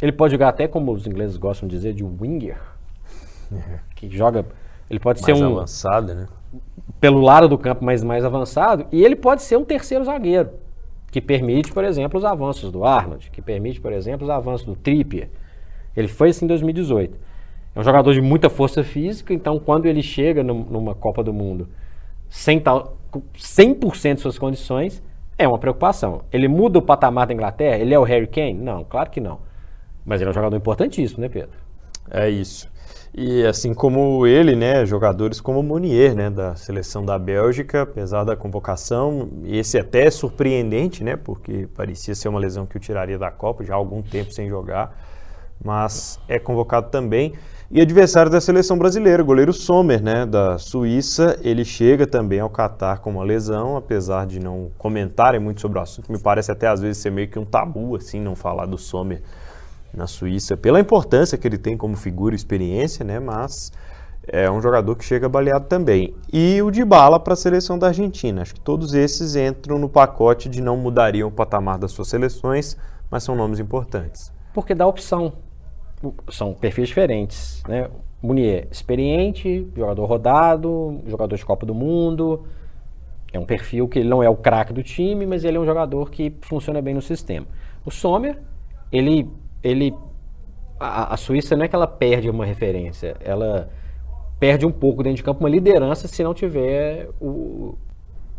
ele 0.00 0.12
pode 0.12 0.32
jogar 0.32 0.48
até 0.48 0.66
como 0.68 0.92
os 0.92 1.06
ingleses 1.06 1.36
gostam 1.36 1.68
de 1.68 1.74
dizer, 1.74 1.94
de 1.94 2.04
winger, 2.04 2.60
é. 3.52 3.78
que 3.96 4.10
joga, 4.10 4.44
ele 4.90 5.00
pode 5.00 5.22
mais 5.22 5.38
ser 5.38 5.44
um 5.44 5.56
avançado, 5.56 6.14
né? 6.14 6.26
Pelo 7.00 7.20
lado 7.20 7.48
do 7.48 7.56
campo, 7.56 7.84
mas 7.84 8.02
mais 8.02 8.24
avançado, 8.24 8.86
e 8.92 9.02
ele 9.02 9.16
pode 9.16 9.42
ser 9.42 9.56
um 9.56 9.64
terceiro 9.64 10.04
zagueiro, 10.04 10.50
que 11.10 11.20
permite, 11.20 11.72
por 11.72 11.84
exemplo, 11.84 12.18
os 12.18 12.24
avanços 12.24 12.70
do 12.70 12.84
Arnold, 12.84 13.30
que 13.30 13.40
permite, 13.40 13.80
por 13.80 13.92
exemplo, 13.92 14.24
os 14.24 14.30
avanços 14.30 14.66
do 14.66 14.76
Trippier. 14.76 15.30
Ele 15.96 16.08
foi 16.08 16.30
assim 16.30 16.44
em 16.44 16.48
2018. 16.48 17.18
É 17.74 17.80
um 17.80 17.82
jogador 17.82 18.12
de 18.12 18.20
muita 18.20 18.50
força 18.50 18.84
física, 18.84 19.32
então 19.32 19.58
quando 19.58 19.86
ele 19.86 20.02
chega 20.02 20.42
numa 20.42 20.94
Copa 20.94 21.22
do 21.22 21.32
Mundo 21.32 21.68
sem 22.28 22.58
tal, 22.58 22.96
100% 23.36 24.14
de 24.14 24.20
suas 24.20 24.38
condições, 24.38 25.02
é 25.38 25.46
uma 25.46 25.58
preocupação. 25.58 26.22
Ele 26.32 26.48
muda 26.48 26.78
o 26.78 26.82
patamar 26.82 27.26
da 27.26 27.34
Inglaterra? 27.34 27.76
Ele 27.78 27.92
é 27.92 27.98
o 27.98 28.04
Harry 28.04 28.26
Kane? 28.26 28.54
Não, 28.54 28.84
claro 28.84 29.10
que 29.10 29.20
não. 29.20 29.40
Mas 30.04 30.20
ele 30.20 30.28
é 30.28 30.30
um 30.30 30.34
jogador 30.34 30.56
importantíssimo, 30.56 31.20
né, 31.20 31.28
Pedro? 31.28 31.56
É 32.10 32.28
isso. 32.28 32.70
E 33.14 33.44
assim 33.44 33.74
como 33.74 34.26
ele, 34.26 34.56
né, 34.56 34.86
jogadores 34.86 35.38
como 35.38 35.62
Munier, 35.62 36.14
né, 36.14 36.30
da 36.30 36.56
seleção 36.56 37.04
da 37.04 37.18
Bélgica, 37.18 37.82
apesar 37.82 38.24
da 38.24 38.34
convocação, 38.34 39.28
esse 39.44 39.78
até 39.78 40.06
é 40.06 40.10
surpreendente, 40.10 41.04
né, 41.04 41.14
porque 41.14 41.68
parecia 41.76 42.14
ser 42.14 42.28
uma 42.28 42.40
lesão 42.40 42.64
que 42.64 42.78
o 42.78 42.80
tiraria 42.80 43.18
da 43.18 43.30
Copa 43.30 43.62
já 43.64 43.74
há 43.74 43.76
algum 43.76 44.00
tempo 44.00 44.32
sem 44.32 44.48
jogar, 44.48 44.96
mas 45.62 46.18
é 46.26 46.38
convocado 46.38 46.88
também. 46.88 47.34
E 47.74 47.80
adversário 47.80 48.30
da 48.30 48.38
seleção 48.38 48.76
brasileira, 48.76 49.22
o 49.22 49.24
goleiro 49.24 49.50
Sommer, 49.50 50.02
né, 50.02 50.26
da 50.26 50.58
Suíça, 50.58 51.38
ele 51.40 51.64
chega 51.64 52.06
também 52.06 52.38
ao 52.38 52.50
Catar 52.50 52.98
com 52.98 53.08
uma 53.08 53.24
lesão, 53.24 53.78
apesar 53.78 54.26
de 54.26 54.38
não 54.38 54.70
comentarem 54.76 55.40
muito 55.40 55.62
sobre 55.62 55.78
o 55.78 55.80
assunto, 55.80 56.12
me 56.12 56.18
parece 56.18 56.52
até 56.52 56.68
às 56.68 56.82
vezes 56.82 56.98
ser 57.00 57.10
meio 57.10 57.28
que 57.28 57.38
um 57.38 57.46
tabu, 57.46 57.96
assim, 57.96 58.20
não 58.20 58.36
falar 58.36 58.66
do 58.66 58.76
Sommer 58.76 59.22
na 59.94 60.06
Suíça, 60.06 60.54
pela 60.54 60.78
importância 60.80 61.38
que 61.38 61.48
ele 61.48 61.56
tem 61.56 61.74
como 61.74 61.96
figura 61.96 62.34
e 62.34 62.36
experiência, 62.36 63.06
né, 63.06 63.18
mas 63.18 63.72
é 64.28 64.50
um 64.50 64.60
jogador 64.60 64.94
que 64.94 65.02
chega 65.02 65.26
baleado 65.26 65.64
também. 65.64 66.14
E 66.30 66.60
o 66.60 66.70
de 66.70 66.84
bala 66.84 67.18
para 67.18 67.32
a 67.32 67.36
seleção 67.36 67.78
da 67.78 67.86
Argentina. 67.86 68.42
Acho 68.42 68.52
que 68.52 68.60
todos 68.60 68.92
esses 68.92 69.34
entram 69.34 69.78
no 69.78 69.88
pacote 69.88 70.46
de 70.46 70.60
não 70.60 70.76
mudariam 70.76 71.30
o 71.30 71.32
patamar 71.32 71.78
das 71.78 71.92
suas 71.92 72.08
seleções, 72.08 72.76
mas 73.10 73.24
são 73.24 73.34
nomes 73.34 73.58
importantes. 73.58 74.30
Porque 74.52 74.74
dá 74.74 74.86
opção 74.86 75.32
são 76.30 76.54
perfis 76.54 76.88
diferentes, 76.88 77.62
né? 77.68 77.88
Munier, 78.22 78.68
experiente, 78.70 79.66
jogador 79.76 80.04
rodado, 80.06 81.00
jogador 81.06 81.36
de 81.36 81.44
Copa 81.44 81.66
do 81.66 81.74
Mundo. 81.74 82.46
É 83.32 83.38
um 83.38 83.44
perfil 83.44 83.88
que 83.88 83.98
ele 83.98 84.08
não 84.08 84.22
é 84.22 84.28
o 84.28 84.36
craque 84.36 84.72
do 84.72 84.82
time, 84.82 85.26
mas 85.26 85.42
ele 85.44 85.56
é 85.56 85.60
um 85.60 85.64
jogador 85.64 86.10
que 86.10 86.32
funciona 86.42 86.80
bem 86.80 86.94
no 86.94 87.02
sistema. 87.02 87.46
O 87.84 87.90
Sommer, 87.90 88.38
ele, 88.92 89.28
ele 89.62 89.94
a, 90.78 91.14
a 91.14 91.16
Suíça 91.16 91.56
não 91.56 91.64
é 91.64 91.68
que 91.68 91.74
ela 91.74 91.86
perde 91.86 92.30
uma 92.30 92.44
referência, 92.44 93.16
ela 93.20 93.70
perde 94.38 94.66
um 94.66 94.72
pouco 94.72 95.02
dentro 95.02 95.16
de 95.16 95.22
campo 95.22 95.40
uma 95.40 95.48
liderança 95.48 96.06
se 96.06 96.22
não 96.22 96.34
tiver 96.34 97.08
o, 97.20 97.76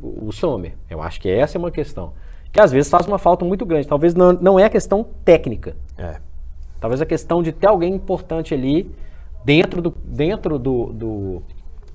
o, 0.02 0.28
o 0.28 0.32
Sommer. 0.32 0.73
Eu 0.89 1.02
acho 1.02 1.19
que 1.19 1.30
essa 1.30 1.58
é 1.58 1.60
uma 1.60 1.71
questão. 1.71 2.13
Que 2.52 2.62
às 2.62 2.71
vezes 2.71 2.89
faz 2.89 3.08
uma 3.08 3.17
falta 3.17 3.43
muito 3.43 3.65
grande. 3.65 3.88
Talvez 3.88 4.13
não, 4.13 4.34
não 4.34 4.60
é 4.60 4.65
a 4.65 4.69
questão 4.69 5.04
técnica. 5.26 5.76
É. 5.97 6.17
Talvez 6.84 7.02
a 7.02 7.06
questão 7.06 7.41
de 7.41 7.54
ter 7.54 7.67
alguém 7.67 7.96
importante 7.96 8.54
ali 8.54 8.93
dentro 9.46 9.82
do, 9.82 9.96
dentro 10.04 10.60
do, 10.60 10.88
do, 10.88 11.43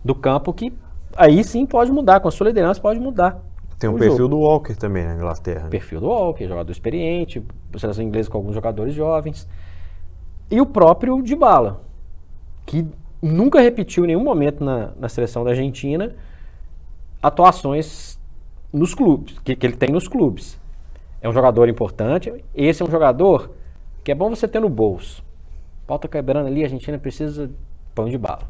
do 0.02 0.14
campo 0.14 0.50
que 0.50 0.72
aí 1.14 1.44
sim 1.44 1.66
pode 1.66 1.92
mudar, 1.92 2.20
com 2.20 2.28
a 2.28 2.30
sua 2.30 2.46
liderança 2.46 2.80
pode 2.80 2.98
mudar. 2.98 3.38
Tem 3.78 3.90
o, 3.90 3.96
o 3.96 3.98
perfil 3.98 4.16
jogo. 4.16 4.28
do 4.30 4.38
Walker 4.38 4.74
também 4.74 5.04
na 5.04 5.14
Inglaterra. 5.14 5.64
Né? 5.64 5.68
Perfil 5.68 6.00
do 6.00 6.06
Walker, 6.06 6.48
jogador 6.48 6.72
experiente, 6.72 7.44
seleção 7.76 8.02
inglesa 8.02 8.30
com 8.30 8.38
alguns 8.38 8.54
jogadores 8.54 8.94
jovens. 8.94 9.46
E 10.50 10.58
o 10.58 10.64
próprio 10.64 11.20
Dybala, 11.20 11.82
que 12.64 12.86
nunca 13.20 13.60
repetiu 13.60 14.04
em 14.04 14.06
nenhum 14.06 14.24
momento 14.24 14.64
na, 14.64 14.92
na 14.98 15.10
seleção 15.10 15.44
da 15.44 15.50
Argentina 15.50 16.16
atuações 17.22 18.18
nos 18.72 18.94
clubes, 18.94 19.38
que, 19.40 19.54
que 19.54 19.66
ele 19.66 19.76
tem 19.76 19.92
nos 19.92 20.08
clubes. 20.08 20.58
É 21.20 21.28
um 21.28 21.32
jogador 21.34 21.68
importante. 21.68 22.32
Esse 22.54 22.80
é 22.80 22.86
um 22.86 22.90
jogador 22.90 23.57
que 24.08 24.12
é 24.12 24.14
bom 24.14 24.30
você 24.30 24.48
ter 24.48 24.58
no 24.58 24.70
bolso. 24.70 25.22
Pauta 25.86 26.08
quebrando 26.08 26.46
ali, 26.46 26.62
a 26.62 26.64
Argentina 26.64 26.98
precisa 26.98 27.46
de 27.46 27.54
pão 27.94 28.08
de 28.08 28.16
bala. 28.16 28.48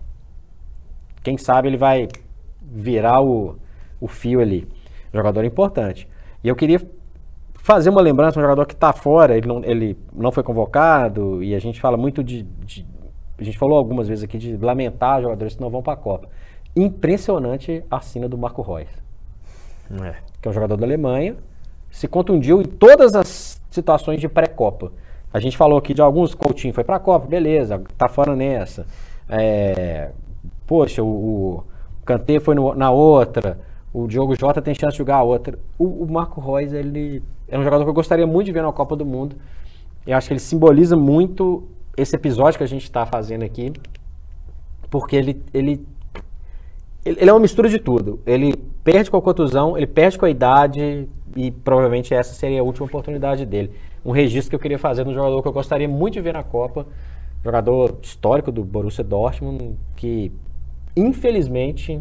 Quem 1.20 1.36
sabe 1.36 1.66
ele 1.66 1.76
vai 1.76 2.06
virar 2.62 3.20
o, 3.22 3.56
o 4.00 4.06
fio 4.06 4.40
ali. 4.40 4.68
Jogador 5.12 5.44
importante. 5.44 6.08
E 6.44 6.48
eu 6.48 6.54
queria 6.54 6.80
fazer 7.54 7.90
uma 7.90 8.00
lembrança, 8.00 8.38
um 8.38 8.42
jogador 8.42 8.66
que 8.66 8.74
está 8.74 8.92
fora, 8.92 9.36
ele 9.36 9.48
não, 9.48 9.64
ele 9.64 9.98
não 10.12 10.30
foi 10.30 10.44
convocado, 10.44 11.42
e 11.42 11.56
a 11.56 11.58
gente 11.58 11.80
fala 11.80 11.96
muito 11.96 12.22
de, 12.22 12.44
de, 12.64 12.86
A 13.36 13.42
gente 13.42 13.58
falou 13.58 13.78
algumas 13.78 14.06
vezes 14.06 14.22
aqui 14.22 14.38
de 14.38 14.56
lamentar 14.58 15.22
jogadores 15.22 15.56
que 15.56 15.60
não 15.60 15.70
vão 15.70 15.82
para 15.82 15.94
a 15.94 15.96
Copa. 15.96 16.28
Impressionante 16.76 17.82
a 17.90 18.00
cena 18.00 18.28
do 18.28 18.38
Marco 18.38 18.62
Reus. 18.62 18.90
É. 20.04 20.14
Que 20.40 20.46
é 20.46 20.50
um 20.52 20.54
jogador 20.54 20.76
da 20.76 20.86
Alemanha, 20.86 21.34
se 21.90 22.06
contundiu 22.06 22.62
em 22.62 22.64
todas 22.64 23.16
as 23.16 23.60
situações 23.72 24.20
de 24.20 24.28
pré-Copa. 24.28 24.92
A 25.32 25.40
gente 25.40 25.56
falou 25.56 25.78
aqui 25.78 25.92
de 25.92 26.00
alguns, 26.00 26.34
Coutinho 26.34 26.72
foi 26.72 26.84
para 26.84 26.96
a 26.96 27.00
Copa, 27.00 27.26
beleza, 27.26 27.82
tá 27.96 28.08
fora 28.08 28.34
nessa. 28.34 28.86
É, 29.28 30.10
poxa, 30.66 31.02
o, 31.02 31.06
o 31.06 31.64
Kanté 32.04 32.40
foi 32.40 32.54
no, 32.54 32.74
na 32.74 32.90
outra, 32.90 33.58
o 33.92 34.06
Diogo 34.06 34.34
Jota 34.38 34.62
tem 34.62 34.74
chance 34.74 34.92
de 34.92 34.98
jogar 34.98 35.16
a 35.16 35.22
outra. 35.22 35.58
O, 35.78 36.04
o 36.04 36.10
Marco 36.10 36.40
Reus, 36.40 36.72
ele 36.72 37.22
é 37.46 37.58
um 37.58 37.62
jogador 37.62 37.84
que 37.84 37.90
eu 37.90 37.94
gostaria 37.94 38.26
muito 38.26 38.46
de 38.46 38.52
ver 38.52 38.62
na 38.62 38.72
Copa 38.72 38.96
do 38.96 39.04
Mundo. 39.04 39.36
Eu 40.06 40.16
acho 40.16 40.28
que 40.28 40.32
ele 40.32 40.40
simboliza 40.40 40.96
muito 40.96 41.68
esse 41.96 42.16
episódio 42.16 42.56
que 42.56 42.64
a 42.64 42.68
gente 42.68 42.84
está 42.84 43.04
fazendo 43.04 43.44
aqui, 43.44 43.72
porque 44.88 45.14
ele, 45.14 45.42
ele, 45.52 45.86
ele 47.04 47.28
é 47.28 47.32
uma 47.32 47.40
mistura 47.40 47.68
de 47.68 47.78
tudo. 47.78 48.20
Ele 48.24 48.54
perde 48.82 49.10
com 49.10 49.18
a 49.18 49.22
contusão, 49.22 49.76
ele 49.76 49.86
perde 49.86 50.18
com 50.18 50.24
a 50.24 50.30
idade 50.30 51.06
e 51.36 51.50
provavelmente 51.50 52.14
essa 52.14 52.32
seria 52.32 52.60
a 52.60 52.64
última 52.64 52.86
oportunidade 52.86 53.44
dele 53.44 53.72
um 54.08 54.10
registro 54.10 54.48
que 54.48 54.56
eu 54.56 54.60
queria 54.60 54.78
fazer 54.78 55.04
no 55.04 55.12
jogador 55.12 55.42
que 55.42 55.48
eu 55.48 55.52
gostaria 55.52 55.86
muito 55.86 56.14
de 56.14 56.22
ver 56.22 56.32
na 56.32 56.42
Copa, 56.42 56.86
jogador 57.44 57.98
histórico 58.00 58.50
do 58.50 58.64
Borussia 58.64 59.04
Dortmund, 59.04 59.76
que 59.94 60.32
infelizmente 60.96 62.00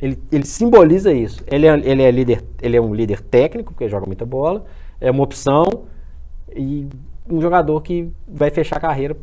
ele, 0.00 0.18
ele 0.32 0.46
simboliza 0.46 1.12
isso. 1.12 1.44
Ele 1.46 1.66
é, 1.66 1.74
ele 1.74 2.02
é 2.02 2.10
líder, 2.10 2.42
ele 2.62 2.76
é 2.78 2.80
um 2.80 2.94
líder 2.94 3.20
técnico 3.20 3.74
porque 3.74 3.86
joga 3.86 4.06
muita 4.06 4.24
bola, 4.24 4.64
é 4.98 5.10
uma 5.10 5.22
opção 5.22 5.84
e 6.56 6.88
um 7.28 7.38
jogador 7.38 7.82
que 7.82 8.10
vai 8.26 8.50
fechar 8.50 8.76
a 8.76 8.80
carreira. 8.80 9.14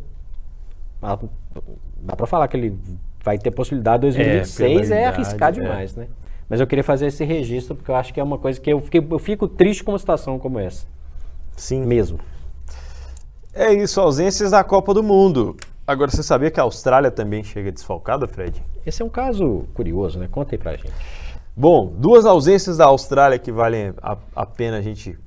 Dá 1.02 2.16
para 2.16 2.28
falar 2.28 2.48
que 2.48 2.58
ele 2.58 2.78
vai 3.24 3.40
ter 3.40 3.50
possibilidade 3.50 4.02
2026 4.02 4.92
é, 4.92 5.02
é 5.02 5.08
arriscar 5.08 5.50
é. 5.50 5.54
demais, 5.54 5.96
né? 5.96 6.08
Mas 6.48 6.60
eu 6.60 6.68
queria 6.68 6.84
fazer 6.84 7.08
esse 7.08 7.24
registro 7.24 7.76
porque 7.76 7.90
eu 7.90 7.96
acho 7.96 8.14
que 8.14 8.20
é 8.20 8.24
uma 8.24 8.38
coisa 8.38 8.62
que 8.62 8.72
eu, 8.72 8.80
fiquei, 8.80 9.04
eu 9.10 9.20
fico 9.20 9.48
triste 9.48 9.84
com 9.84 9.94
uma 9.94 10.00
situação 10.00 10.38
como 10.38 10.60
essa. 10.60 10.86
Sim. 11.62 11.86
Mesmo. 11.86 12.20
É 13.54 13.72
isso, 13.72 14.02
ausências 14.02 14.50
da 14.50 14.64
Copa 14.64 14.96
do 14.96 15.04
Mundo. 15.04 15.56
Agora, 15.86 16.10
você 16.10 16.24
sabia 16.24 16.50
que 16.50 16.60
a 16.60 16.64
Austrália 16.64 17.12
também 17.12 17.44
chega 17.44 17.72
desfalcada, 17.72 18.28
Fred? 18.28 18.64
Esse 18.84 19.04
é 19.04 19.06
um 19.06 19.10
caso 19.10 19.66
curioso, 19.76 20.18
né? 20.18 20.28
Conta 20.30 20.56
aí 20.56 20.58
pra 20.58 20.76
gente. 20.76 20.92
Bom, 21.56 21.94
duas 21.96 22.26
ausências 22.26 22.78
da 22.78 22.86
Austrália 22.86 23.38
que 23.38 23.52
valem 23.52 23.94
a, 24.02 24.18
a 24.36 24.46
pena 24.46 24.78
a 24.78 24.82
gente 24.82 25.20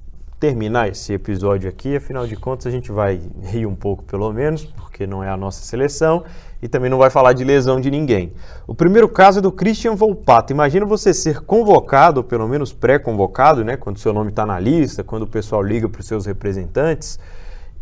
terminar 0.45 0.89
esse 0.91 1.11
episódio 1.11 1.71
aqui, 1.71 1.97
afinal 1.97 2.27
de 2.27 2.37
contas 2.37 2.67
a 2.67 2.71
gente 2.71 2.93
vai 2.93 3.19
rir 3.45 3.65
um 3.65 3.75
pouco 3.75 4.03
pelo 4.03 4.31
menos, 4.31 4.63
porque 4.63 5.07
não 5.07 5.25
é 5.25 5.31
a 5.31 5.39
nossa 5.39 5.65
seleção 5.65 6.23
e 6.61 6.69
também 6.69 6.91
não 6.91 6.99
vai 6.99 7.09
falar 7.09 7.33
de 7.33 7.43
lesão 7.43 7.81
de 7.81 7.91
ninguém. 7.91 8.31
O 8.67 8.75
primeiro 8.75 9.09
caso 9.09 9.39
é 9.39 9.41
do 9.41 9.51
Christian 9.51 9.95
Volpato. 9.95 10.53
Imagina 10.53 10.85
você 10.85 11.15
ser 11.15 11.41
convocado, 11.41 12.21
ou 12.21 12.25
pelo 12.25 12.47
menos 12.47 12.75
pré-convocado, 12.75 13.65
né, 13.65 13.79
quando 13.79 13.99
seu 13.99 14.13
nome 14.13 14.29
está 14.29 14.45
na 14.45 14.61
lista, 14.61 15.03
quando 15.03 15.23
o 15.23 15.27
pessoal 15.27 15.63
liga 15.63 15.89
para 15.89 16.03
os 16.03 16.07
seus 16.07 16.27
representantes, 16.27 17.19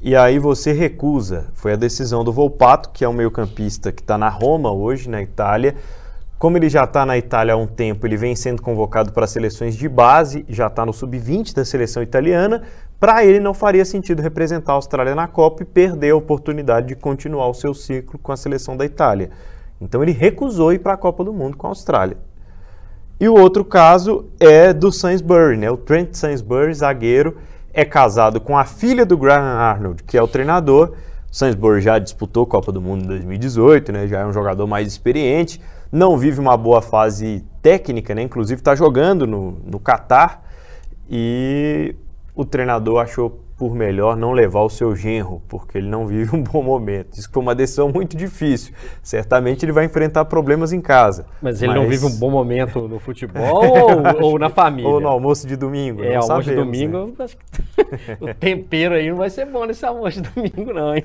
e 0.01 0.15
aí 0.15 0.39
você 0.39 0.73
recusa. 0.73 1.47
Foi 1.55 1.73
a 1.73 1.77
decisão 1.77 2.23
do 2.23 2.33
Volpato, 2.33 2.91
que 2.91 3.05
é 3.05 3.09
um 3.09 3.13
meio-campista 3.13 3.91
que 3.91 4.03
está 4.03 4.17
na 4.17 4.29
Roma 4.29 4.71
hoje, 4.71 5.11
na 5.11 5.21
Itália. 5.21 5.75
Como 6.43 6.57
ele 6.57 6.69
já 6.69 6.83
está 6.83 7.07
na 7.07 7.17
Itália 7.17 7.55
há 7.55 7.57
um 7.57 7.69
tempo, 7.69 8.05
ele 8.05 8.17
vem 8.17 8.35
sendo 8.35 8.61
convocado 8.61 9.13
para 9.13 9.29
seleções 9.29 9.77
de 9.77 9.89
base, 9.89 10.45
já 10.49 10.67
está 10.67 10.85
no 10.85 10.93
sub-20 10.93 11.55
da 11.55 11.65
seleção 11.65 12.03
italiana, 12.03 12.65
para 12.99 13.25
ele 13.25 13.39
não 13.39 13.55
faria 13.55 13.85
sentido 13.85 14.21
representar 14.21 14.73
a 14.73 14.75
Austrália 14.75 15.15
na 15.15 15.29
Copa 15.29 15.63
e 15.63 15.65
perder 15.65 16.11
a 16.11 16.17
oportunidade 16.17 16.89
de 16.89 16.97
continuar 16.97 17.47
o 17.47 17.55
seu 17.55 17.73
ciclo 17.73 18.19
com 18.19 18.33
a 18.33 18.37
seleção 18.37 18.77
da 18.77 18.85
Itália. 18.85 19.31
Então 19.81 20.03
ele 20.03 20.11
recusou 20.11 20.73
ir 20.73 20.81
para 20.81 20.95
a 20.95 20.97
Copa 20.97 21.23
do 21.23 21.33
Mundo 21.33 21.57
com 21.57 21.69
a 21.69 21.71
Austrália. 21.71 22.17
E 23.21 23.29
o 23.29 23.35
outro 23.35 23.65
caso 23.65 24.27
é 24.41 24.73
do 24.73 24.91
Sainsbury, 24.91 25.57
né? 25.57 25.71
O 25.71 25.77
Trent 25.77 26.13
Sainsbury, 26.15 26.75
zagueiro, 26.75 27.37
é 27.73 27.85
casado 27.85 28.41
com 28.41 28.59
a 28.59 28.65
filha 28.65 29.07
do 29.07 29.17
Graham 29.17 29.61
Arnold, 29.61 30.03
que 30.03 30.19
é 30.19 30.23
o 30.23 30.27
treinador. 30.27 30.95
O 31.33 31.35
Sainsbury 31.35 31.81
já 31.81 31.99
disputou 31.99 32.43
a 32.43 32.47
Copa 32.47 32.71
do 32.71 32.79
Mundo 32.79 33.05
em 33.05 33.07
2018, 33.07 33.91
né? 33.91 34.07
Já 34.07 34.21
é 34.21 34.27
um 34.27 34.35
jogador 34.35 34.67
mais 34.67 34.87
experiente, 34.87 35.59
não 35.91 36.19
vive 36.19 36.39
uma 36.39 36.59
boa 36.59 36.83
fase 36.83 37.43
técnica, 37.63 38.15
né? 38.15 38.21
Inclusive 38.21 38.61
está 38.61 38.75
jogando 38.75 39.27
no, 39.27 39.53
no 39.65 39.81
Catar 39.81 40.45
e 41.09 41.97
o 42.35 42.45
treinador 42.45 43.01
achou 43.01 43.43
por 43.63 43.77
melhor 43.77 44.17
não 44.17 44.33
levar 44.33 44.63
o 44.63 44.69
seu 44.69 44.97
genro, 44.97 45.41
porque 45.49 45.79
ele 45.79 45.89
não 45.89 46.05
vive 46.05 46.35
um 46.35 46.43
bom 46.43 46.65
momento. 46.65 47.17
Isso 47.17 47.31
foi 47.33 47.41
uma 47.41 47.55
decisão 47.55 47.89
muito 47.89 48.17
difícil. 48.17 48.75
Certamente 49.01 49.65
ele 49.65 49.71
vai 49.71 49.85
enfrentar 49.85 50.25
problemas 50.25 50.73
em 50.73 50.81
casa. 50.81 51.27
Mas 51.41 51.63
ele 51.63 51.73
mas... 51.73 51.81
não 51.81 51.89
vive 51.89 52.05
um 52.07 52.19
bom 52.19 52.29
momento 52.29 52.89
no 52.89 52.99
futebol 52.99 53.65
ou, 53.65 54.25
ou, 54.25 54.39
na 54.41 54.51
família? 54.51 54.91
Ou 54.91 55.01
no 55.01 55.07
almoço 55.07 55.47
de 55.47 55.55
domingo. 55.55 56.03
É, 56.03 56.17
almoço 56.17 56.27
sabemos, 56.27 56.47
de 56.47 56.55
domingo, 56.57 57.07
né? 57.07 57.25
acho 57.25 57.37
que 57.37 57.45
o 58.21 58.35
tempero 58.35 58.97
aí 58.97 59.09
não 59.09 59.17
vai 59.17 59.31
ser 59.31 59.47
bom 59.47 59.65
nesse 59.65 59.87
almoço 59.87 60.21
de 60.21 60.29
domingo, 60.29 60.73
não, 60.73 60.97
hein? 60.97 61.05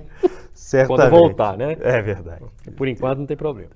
Certamente. 0.51 0.97
Quando 0.97 1.11
voltar, 1.11 1.55
né? 1.55 1.77
É 1.79 2.01
verdade. 2.01 2.41
Por 2.75 2.87
enquanto 2.87 3.19
não 3.19 3.27
tem 3.27 3.37
problema. 3.37 3.69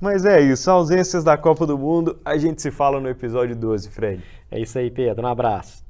Mas 0.00 0.24
é 0.24 0.40
isso, 0.40 0.68
ausências 0.68 1.22
da 1.22 1.36
Copa 1.36 1.64
do 1.64 1.78
Mundo, 1.78 2.18
a 2.24 2.36
gente 2.36 2.60
se 2.60 2.72
fala 2.72 3.00
no 3.00 3.08
episódio 3.08 3.54
12, 3.54 3.90
Fred. 3.90 4.24
É 4.50 4.58
isso 4.58 4.76
aí, 4.76 4.90
Pedro. 4.90 5.22
Um 5.24 5.28
abraço. 5.28 5.86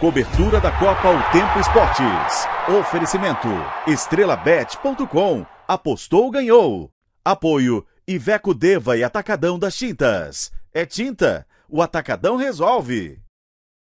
Cobertura 0.00 0.60
da 0.60 0.70
Copa 0.70 1.08
O 1.10 1.32
Tempo 1.32 1.58
Esportes. 1.58 2.46
Oferecimento 2.78 3.48
estrelabet.com. 3.84 5.44
Apostou, 5.66 6.30
ganhou. 6.30 6.92
Apoio 7.24 7.84
Iveco 8.06 8.54
Deva 8.54 8.96
e 8.96 9.02
Atacadão 9.02 9.58
das 9.58 9.74
Tintas. 9.74 10.52
É 10.72 10.86
tinta, 10.86 11.44
o 11.68 11.82
Atacadão 11.82 12.36
resolve. 12.36 13.18